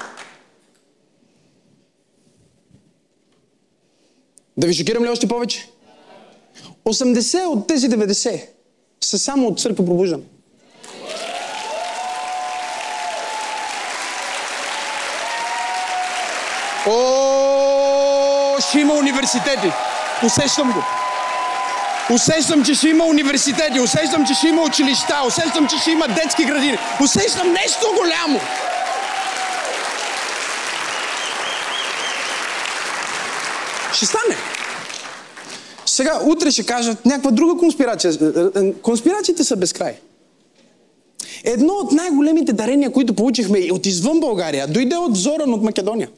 [4.57, 5.70] Да ви шокирам ли още повече?
[6.86, 8.45] 80 от тези 90
[9.01, 10.24] са само от църква пробуждане.
[16.88, 19.72] О, ще има университети.
[20.26, 20.84] Усещам го.
[22.14, 26.45] Усещам, че ще има университети, усещам, че ще има училища, усещам, че ще има детски
[26.45, 26.78] градини.
[27.03, 28.39] Усещам нещо голямо.
[34.00, 34.36] Ще стане.
[35.86, 38.12] Сега, утре ще кажат някаква друга конспирация.
[38.12, 39.95] Е, е, конспирациите са безкрай.
[41.43, 46.10] Едно от най-големите дарения, които получихме от извън България, дойде от Зоран от Македония.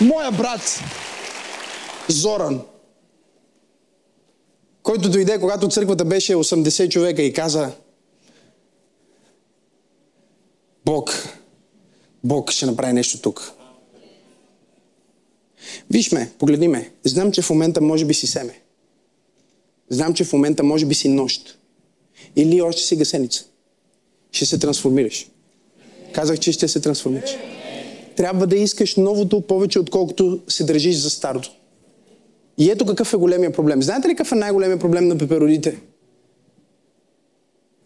[0.00, 0.80] Моя брат
[2.08, 2.60] Зоран,
[4.82, 7.70] който дойде, когато църквата беше 80 човека и каза
[10.84, 11.28] Бог,
[12.24, 13.52] Бог ще направи нещо тук.
[15.90, 16.90] Виж ме, погледни ме.
[17.04, 18.60] Знам, че в момента може би си семе.
[19.88, 21.58] Знам, че в момента може би си нощ.
[22.36, 23.44] Или още си гасеница.
[24.32, 25.30] Ще се трансформираш.
[26.12, 27.36] Казах, че ще се трансформираш
[28.16, 31.52] трябва да искаш новото повече, отколкото се държиш за старото.
[32.58, 33.82] И ето какъв е големия проблем.
[33.82, 35.80] Знаете ли какъв е най-големия проблем на пеперодите?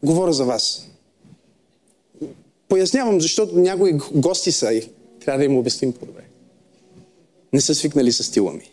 [0.02, 0.86] Говоря за вас.
[2.68, 4.82] Пояснявам, защото някои гости са и
[5.20, 6.24] трябва да им обясним по-добре.
[7.52, 8.70] Не са свикнали с стила ми.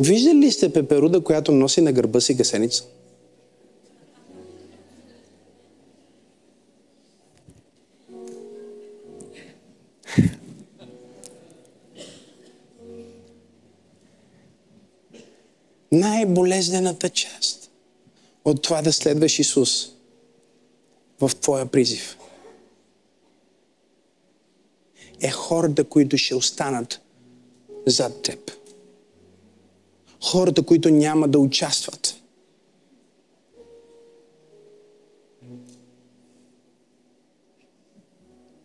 [0.00, 2.84] Виждали ли сте пеперуда, която носи на гърба си гасеница?
[15.92, 17.70] най-болезнената част
[18.44, 19.88] от това да следваш Исус
[21.20, 22.16] в твоя призив
[25.20, 27.00] е хората, които ще останат
[27.86, 28.50] зад теб.
[30.22, 32.16] Хората, които няма да участват.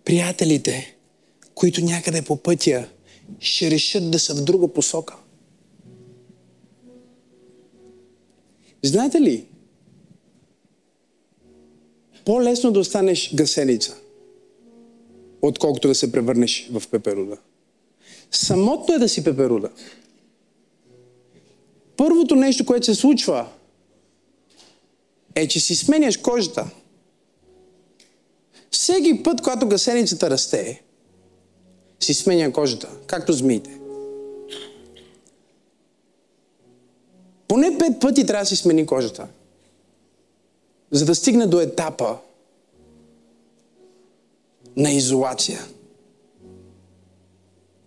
[0.06, 0.97] Приятелите,
[1.56, 2.89] които някъде по пътя
[3.39, 5.16] ще решат да са в друга посока.
[8.84, 9.47] Знаете ли,
[12.26, 13.96] по-лесно да останеш гасеница,
[15.42, 17.38] отколкото да се превърнеш в пеперуда.
[18.32, 19.70] Самотно е да си пеперуда.
[21.98, 23.48] Първото нещо, което се случва,
[25.36, 26.70] е, че си сменяш кожата.
[28.72, 30.82] Всеки път, когато гасеницата расте,
[32.00, 33.80] си сменя кожата, както змиите.
[37.48, 39.28] Поне пет пъти трябва да си смени кожата,
[40.92, 42.18] за да стигне до етапа
[44.78, 45.62] на изолация.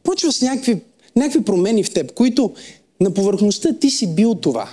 [0.03, 0.81] Почва с някакви,
[1.17, 2.55] някакви промени в теб, които
[3.01, 4.71] на повърхността ти си бил това.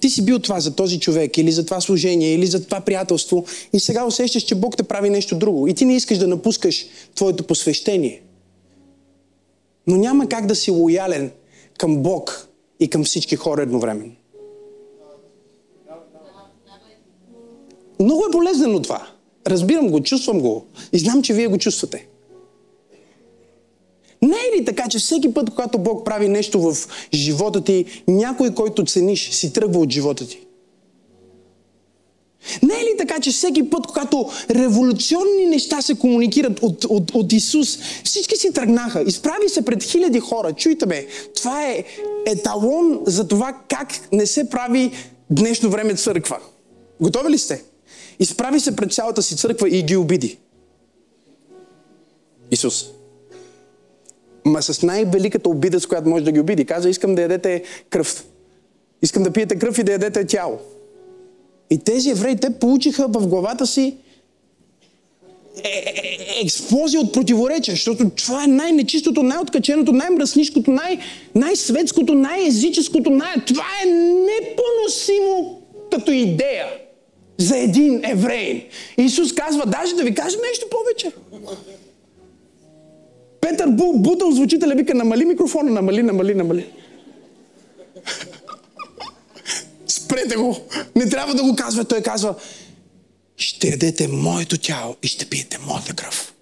[0.00, 3.44] Ти си бил това за този човек, или за това служение, или за това приятелство,
[3.72, 5.68] и сега усещаш, че Бог те прави нещо друго.
[5.68, 8.22] И ти не искаш да напускаш твоето посвещение.
[9.86, 11.30] Но няма как да си лоялен
[11.78, 12.48] към Бог
[12.80, 14.12] и към всички хора едновременно.
[18.00, 19.06] Много е болезнено това.
[19.46, 20.64] Разбирам го, чувствам го.
[20.92, 22.06] И знам, че вие го чувствате.
[24.22, 26.76] Не е ли така, че всеки път, когато Бог прави нещо в
[27.14, 30.40] живота ти, някой, който цениш, си тръгва от живота ти?
[32.62, 37.32] Не е ли така, че всеки път, когато революционни неща се комуникират от, от, от
[37.32, 40.52] Исус, всички си тръгнаха, изправи се пред хиляди хора.
[40.52, 41.84] Чуйте ме, това е
[42.26, 44.92] еталон за това как не се прави
[45.30, 46.38] днешно време църква.
[47.00, 47.62] Готови ли сте?
[48.20, 50.38] Изправи се пред цялата си църква и ги обиди.
[52.50, 52.84] Исус.
[54.44, 56.64] Ма с най-великата обида, с която може да ги обиди.
[56.64, 58.24] Каза, искам да ядете кръв.
[59.02, 60.58] Искам да пиете кръв и да ядете тяло.
[61.70, 63.96] И тези евреи, те получиха в главата си
[65.64, 70.98] е, е, е, експлозия от противоречия, защото това е най-нечистото, най-откаченото, най-мръснишкото, най-
[71.34, 76.66] най-светското, най-езическото, най- това е непоносимо като идея
[77.40, 78.68] за един еврей.
[78.98, 81.12] Исус казва, даже да ви кажа нещо повече.
[83.40, 86.66] Петър Бу, бутал звучителя, вика, намали микрофона, намали, намали, намали.
[89.86, 90.56] Спрете го!
[90.96, 91.84] Не трябва да го казва.
[91.84, 92.34] Той казва,
[93.36, 96.34] ще ядете моето тяло и ще пиете моята кръв.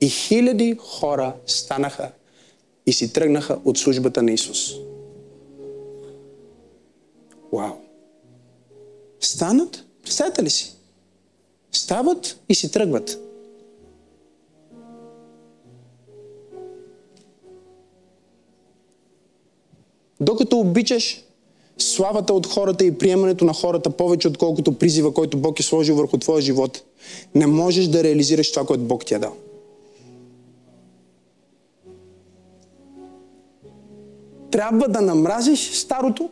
[0.00, 2.10] И хиляди хора станаха
[2.86, 4.72] и си тръгнаха от службата на Исус.
[7.52, 7.72] Вау!
[9.20, 10.74] Станат, представете ли си?
[11.72, 13.18] Стават и си тръгват.
[20.20, 21.24] Докато обичаш
[21.78, 26.18] славата от хората и приемането на хората повече, отколкото призива, който Бог е сложил върху
[26.18, 26.82] твоя живот,
[27.34, 29.36] не можеш да реализираш това, което Бог ти е дал.
[34.50, 36.30] Трябва да намразиш старото,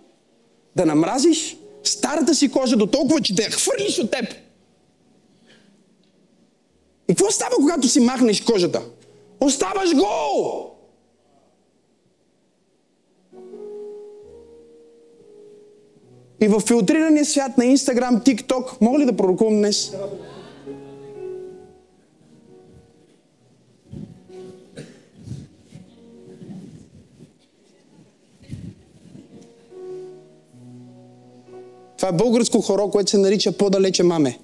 [0.76, 4.24] да намразиш старата си кожа до толкова, че да я хвърлиш от теб.
[7.08, 8.82] И какво става, когато си махнеш кожата?
[9.40, 10.70] Оставаш гол!
[16.40, 19.92] И в филтрирания свят на Инстаграм, ТикТок, мога ли да пророкувам днес?
[32.00, 34.38] Това е българско хоро, което се нарича по-далече маме.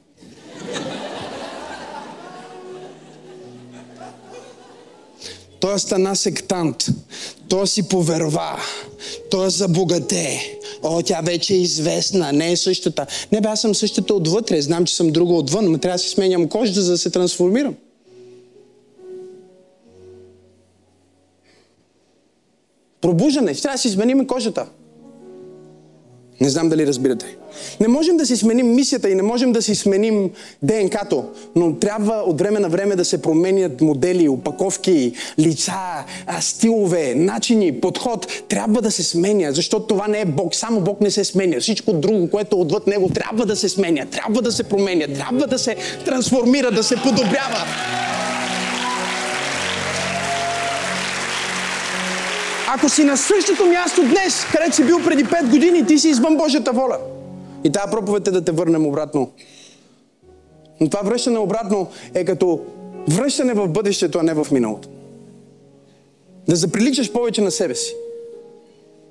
[5.61, 6.87] Той стана сектант.
[7.49, 8.57] Той си поверва.
[9.31, 10.59] Той забогате.
[10.83, 13.07] О, тя вече е известна, не е същата.
[13.33, 16.09] Не бе, аз съм същата отвътре, знам, че съм друга отвън, но трябва да си
[16.09, 17.75] сменям кожата, за да се трансформирам.
[23.01, 24.67] Пробуждане, трябва да си сменим кожата.
[26.41, 27.37] Не знам дали разбирате.
[27.81, 30.31] Не можем да си сменим мисията и не можем да си сменим
[30.63, 31.25] ДНК-то,
[31.57, 36.05] но трябва от време на време да се променят модели, опаковки, лица,
[36.41, 38.27] стилове, начини, подход.
[38.49, 40.55] Трябва да се сменя, защото това не е Бог.
[40.55, 41.61] Само Бог не се сменя.
[41.61, 45.47] Всичко друго, което е отвъд Него, трябва да се сменя, трябва да се променя, трябва
[45.47, 47.67] да се трансформира, да се подобрява.
[52.77, 56.37] Ако си на същото място днес, където си бил преди 5 години, ти си извън
[56.37, 56.99] Божията воля.
[57.65, 59.31] И тази проповед е да те върнем обратно.
[60.81, 62.61] Но това връщане обратно е като
[63.09, 64.89] връщане в бъдещето, а не в миналото.
[66.49, 67.95] Да заприличаш повече на себе си.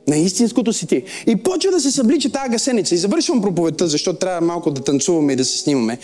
[0.08, 1.04] На истинското си ти.
[1.28, 2.96] И почва да се съблича тази гасеница.
[2.96, 5.98] И завършвам проповедта, защото трябва малко да танцуваме и да се снимаме.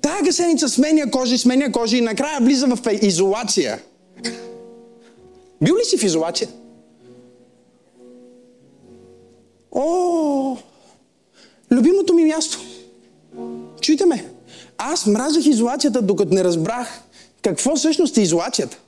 [0.00, 3.78] Тая гасеница сменя кожи, сменя кожи и накрая влиза в изолация.
[5.62, 6.48] Бил ли си в изолация?
[9.72, 10.56] О,
[11.70, 12.58] любимото ми място.
[13.80, 14.24] Чуйте ме.
[14.78, 17.02] Аз мразах изолацията, докато не разбрах
[17.42, 18.78] какво всъщност е изолацията.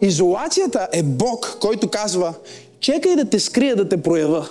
[0.00, 2.34] изолацията е Бог, който казва,
[2.80, 4.48] чекай да те скрия, да те проява.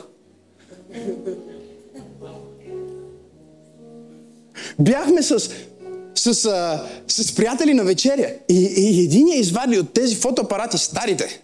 [4.80, 5.50] Бяхме с,
[6.16, 11.42] с, а, с приятели на вечеря и, и един е извадил от тези фотоапарати, старите,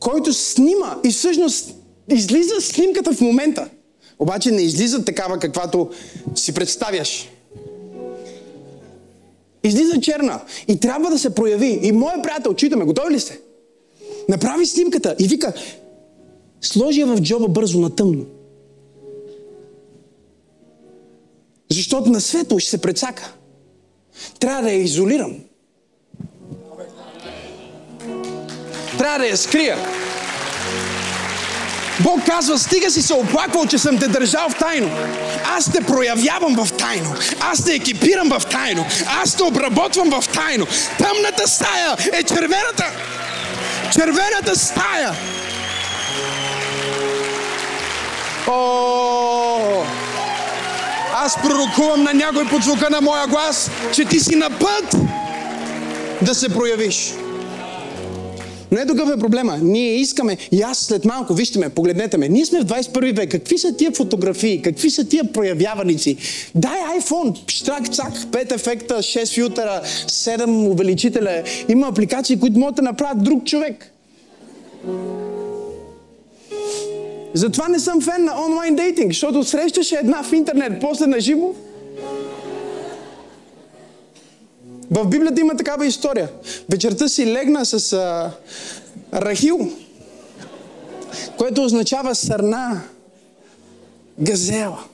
[0.00, 1.74] който снима и всъщност
[2.08, 3.68] излиза снимката в момента.
[4.18, 5.90] Обаче не излиза такава, каквато
[6.34, 7.28] си представяш.
[9.64, 11.80] Излиза черна и трябва да се прояви.
[11.82, 13.40] И моят приятел, читаме, готови ли сте?
[14.28, 15.52] Направи снимката и вика,
[16.60, 18.24] сложи я в джоба бързо на тъмно.
[21.70, 23.34] Защото на светло ще се прецака.
[24.44, 25.32] Трябва да я изолирам.
[28.98, 29.76] Трябва да я скрия.
[32.00, 34.90] Бог казва, стига си се оплаквал, че съм те държал в тайно.
[35.56, 37.14] Аз те проявявам в тайно.
[37.40, 38.86] Аз те екипирам в тайно.
[39.22, 40.66] Аз те обработвам в тайно.
[40.98, 42.86] Тъмната стая е червената.
[43.92, 45.12] Червената стая.
[48.46, 49.84] О,
[51.24, 54.96] аз пророкувам на някой под звука на моя глас, че ти си на път
[56.22, 57.14] да се проявиш.
[58.70, 59.58] Но е такъв е проблема.
[59.62, 63.30] Ние искаме, и аз след малко, вижте ме, погледнете ме, ние сме в 21 век.
[63.30, 64.62] Какви са тия фотографии?
[64.62, 66.16] Какви са тия проявяваници?
[66.54, 71.42] Дай iPhone, штрак, цак, 5 ефекта, 6 филтъра, 7 увеличителя.
[71.68, 73.90] Има апликации, които могат да направят друг човек.
[77.34, 81.54] Затова не съм фен на онлайн дейтинг, защото срещаш една в интернет, после на живо.
[84.90, 86.28] В Библията има такава история.
[86.70, 88.30] Вечерта си легна с а,
[89.14, 89.70] Рахил,
[91.38, 92.82] което означава сърна,
[94.20, 94.84] газела.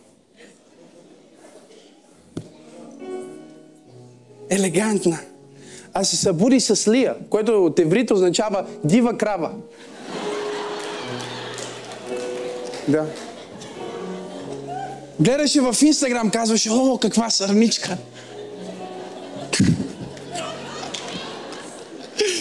[4.51, 5.18] Елегантна.
[5.95, 9.51] А се събуди с Лия, което от еврит означава дива крава.
[12.89, 13.07] Да.
[15.20, 17.97] Гледаше в Инстаграм, казваше, о, каква сърничка.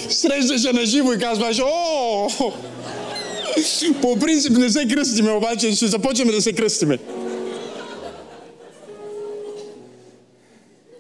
[0.10, 2.30] Срещаше на живо и казваше, о,
[4.02, 7.00] по принцип не се кръстиме, обаче ще започнем да се кръстиме.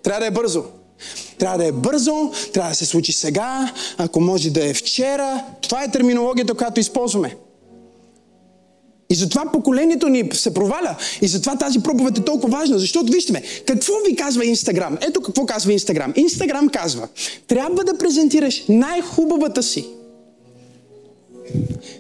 [0.03, 0.63] Трябва да е бързо.
[1.37, 5.43] Трябва да е бързо, трябва да се случи сега, ако може да е вчера.
[5.61, 7.35] Това е терминологията, която използваме.
[9.09, 10.95] И затова поколението ни се проваля.
[11.21, 12.79] И затова тази проповед е толкова важна.
[12.79, 14.97] Защото вижте ме, какво ви казва Инстаграм?
[15.01, 16.13] Ето какво казва Инстаграм.
[16.15, 17.07] Инстаграм казва,
[17.47, 19.85] трябва да презентираш най-хубавата си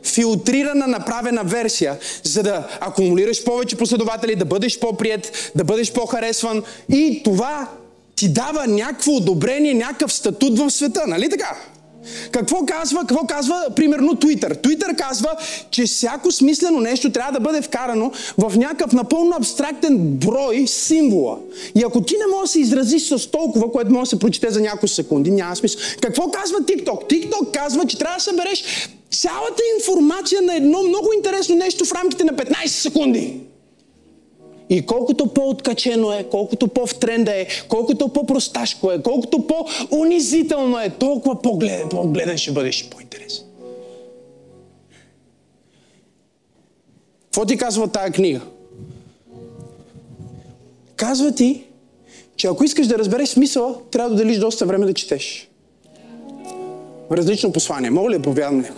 [0.03, 6.63] филтрирана, направена версия, за да акумулираш повече последователи, да бъдеш по-прият, да бъдеш по-харесван.
[6.89, 7.69] И това
[8.15, 11.57] ти дава някакво одобрение, някакъв статут в света, нали така?
[12.31, 14.61] Какво казва, какво казва, примерно, Twitter?
[14.63, 15.35] Twitter казва,
[15.71, 21.37] че всяко смислено нещо трябва да бъде вкарано в някакъв напълно абстрактен брой символа.
[21.75, 24.49] И ако ти не можеш да се изразиш с толкова, което може да се прочете
[24.49, 25.81] за няколко секунди, няма смисъл.
[26.01, 27.09] Какво казва TikTok?
[27.09, 28.63] TikTok казва, че трябва да събереш
[29.11, 33.48] цялата информация на едно много интересно нещо в рамките на 15 секунди.
[34.69, 41.41] И колкото по-откачено е, колкото по-в тренда е, колкото по-просташко е, колкото по-унизително е, толкова
[41.41, 43.45] по-гледан, по-гледан ще бъдеш по-интересен.
[47.23, 48.41] Какво ти казва тая книга?
[50.95, 51.63] Казва ти,
[52.35, 55.49] че ако искаш да разбереш смисъла, трябва да делиш доста време да четеш.
[57.11, 57.89] Различно послание.
[57.89, 58.75] Мога ли да повядам него?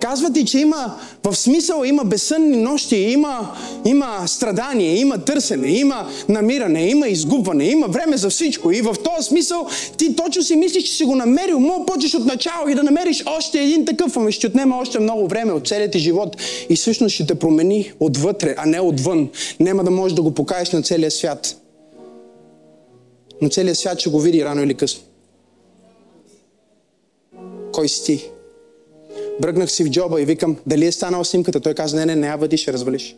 [0.00, 6.08] Казва ти, че има в смисъл, има безсънни нощи, има, има страдание, има търсене, има
[6.28, 8.70] намиране, има изгубване, има време за всичко.
[8.72, 11.60] И в този смисъл ти точно си мислиш, че си го намерил.
[11.60, 15.28] Мога почеш от начало и да намериш още един такъв, ами ще отнема още много
[15.28, 16.36] време от целият ти живот.
[16.68, 19.28] И всъщност ще те промени отвътре, а не отвън.
[19.60, 21.56] Нема да можеш да го покажеш на целия свят.
[23.42, 25.02] Но целият свят ще го види рано или късно.
[27.72, 28.30] Кой си ти?
[29.40, 31.60] Бръгнах си в джоба и викам, дали е станала снимката?
[31.60, 33.16] Той каза, не, не, не я въди, ще развалиш.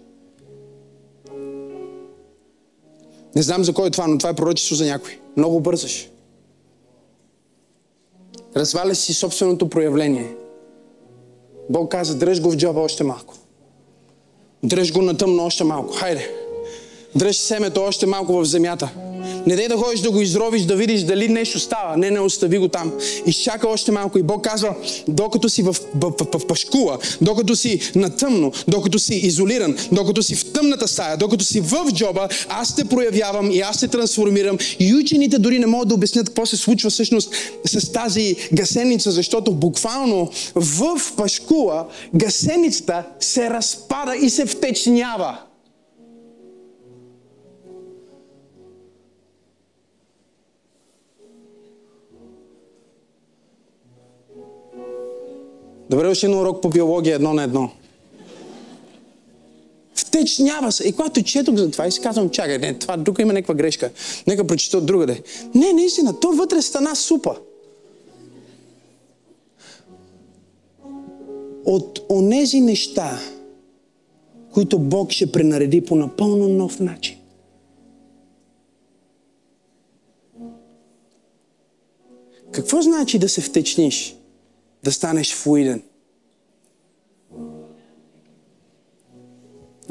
[3.37, 5.19] Не знам за кой е това, но това е пророчество за някой.
[5.37, 6.09] Много бързаш.
[8.57, 10.35] Разваля си собственото проявление.
[11.71, 13.35] Бог каза, дръж го в джоба още малко.
[14.63, 15.93] Дръж го на тъмно още малко.
[15.93, 16.42] Хайде.
[17.17, 18.89] Дръж семето още малко в земята.
[19.47, 21.97] Не дай да ходиш да го изровиш, да видиш дали нещо става.
[21.97, 22.93] Не, не остави го там.
[23.27, 24.19] Изчака още малко.
[24.19, 24.75] И Бог казва,
[25.09, 30.23] докато си в, в, в, в пашкула, докато си на тъмно, докато си изолиран, докато
[30.23, 34.59] си в тъмната стая, докато си в джоба, аз те проявявам и аз те трансформирам.
[34.79, 37.35] И учените дори не могат да обяснят какво се случва всъщност
[37.67, 45.39] с тази гасеница, защото буквално в пашкула гасеницата се разпада и се втечнява.
[55.93, 57.71] Добре дошли на урок по биология едно на едно.
[59.95, 60.89] Втечнява се.
[60.89, 63.91] И когато четох за това и си казвам, чакай, не, това тук има някаква грешка.
[64.27, 65.23] Нека прочета от другаде.
[65.55, 67.37] Не, наистина, то вътре стана супа.
[71.65, 73.21] От онези неща,
[74.55, 77.17] които Бог ще пренареди по напълно нов начин.
[82.53, 84.17] Какво значи да се втечниш?
[84.83, 85.83] Да станеш флуиден.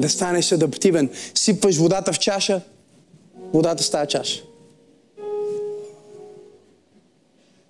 [0.00, 1.10] Да станеш адаптивен.
[1.34, 2.60] Сипваш водата в чаша,
[3.52, 4.42] водата става чаша.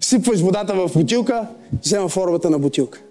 [0.00, 1.48] Сипваш водата в бутилка,
[1.82, 3.02] взема формата на бутилка.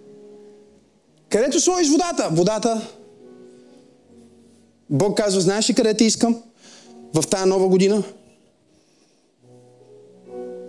[1.30, 2.30] Където сложиш водата?
[2.32, 2.88] Водата.
[4.89, 6.43] Бог казва, знаеш ли къде те искам?
[7.14, 8.03] В тая нова година?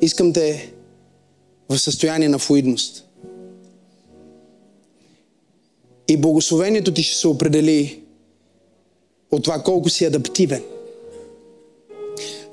[0.01, 0.73] Искам те
[1.69, 3.12] в състояние на флуидност.
[6.13, 8.01] И благословението ти ще се определи
[9.31, 10.63] от това колко си адаптивен.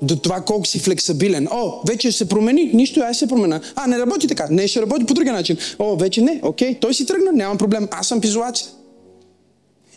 [0.02, 1.48] До това колко си флексабилен.
[1.50, 2.70] О, вече се промени.
[2.74, 3.60] Нищо, аз се промена.
[3.76, 4.48] А, не работи така.
[4.50, 5.56] Не, ще работи по другия начин.
[5.78, 6.40] О, вече не.
[6.42, 7.32] Окей, той си тръгна.
[7.32, 7.88] Нямам проблем.
[7.90, 8.68] Аз съм в изолация.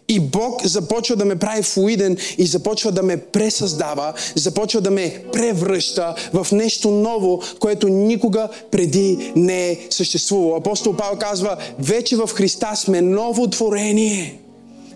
[0.08, 5.24] И Бог започва да ме прави флуиден и започва да ме пресъздава, започва да ме
[5.34, 10.56] превръща в нещо ново, което никога преди не е съществувало.
[10.56, 14.39] Апостол Павел казва, вече в Христа сме ново творение.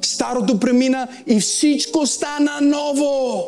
[0.01, 3.43] Старото премина и всичко стана ново.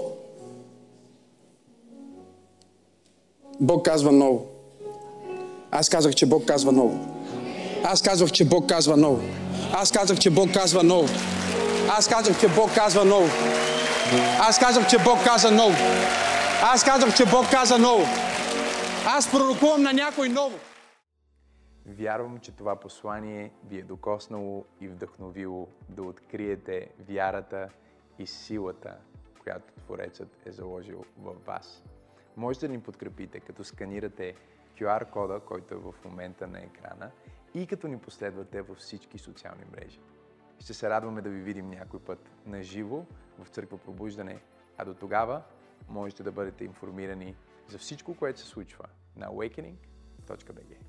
[3.59, 4.45] Бог казва ново.
[5.71, 7.18] Аз казах, че Бог казва ново.
[7.83, 9.21] Аз казах, че Бог казва ново.
[9.73, 11.07] Аз казах, че Бог казва ново.
[11.97, 13.29] Аз казах, че Бог казва ново.
[14.39, 15.75] Аз казах, че Бог каза ново.
[16.63, 18.03] Аз казах, че Бог каза ново.
[19.07, 20.59] Аз пророкувам на някой ново.
[21.85, 27.69] Вярвам, че това послание ви е докоснало и вдъхновило да откриете вярата
[28.19, 28.95] и силата,
[29.43, 31.83] която Творецът е заложил в вас.
[32.37, 34.33] Можете да ни подкрепите, като сканирате
[34.79, 37.11] QR кода, който е в момента на екрана
[37.53, 39.99] и като ни последвате във всички социални мрежи.
[40.59, 43.05] Ще се радваме да ви видим някой път на живо
[43.39, 44.41] в Църква Пробуждане,
[44.77, 45.41] а до тогава
[45.87, 47.35] можете да бъдете информирани
[47.67, 48.85] за всичко, което се случва
[49.15, 50.88] на awakening.bg.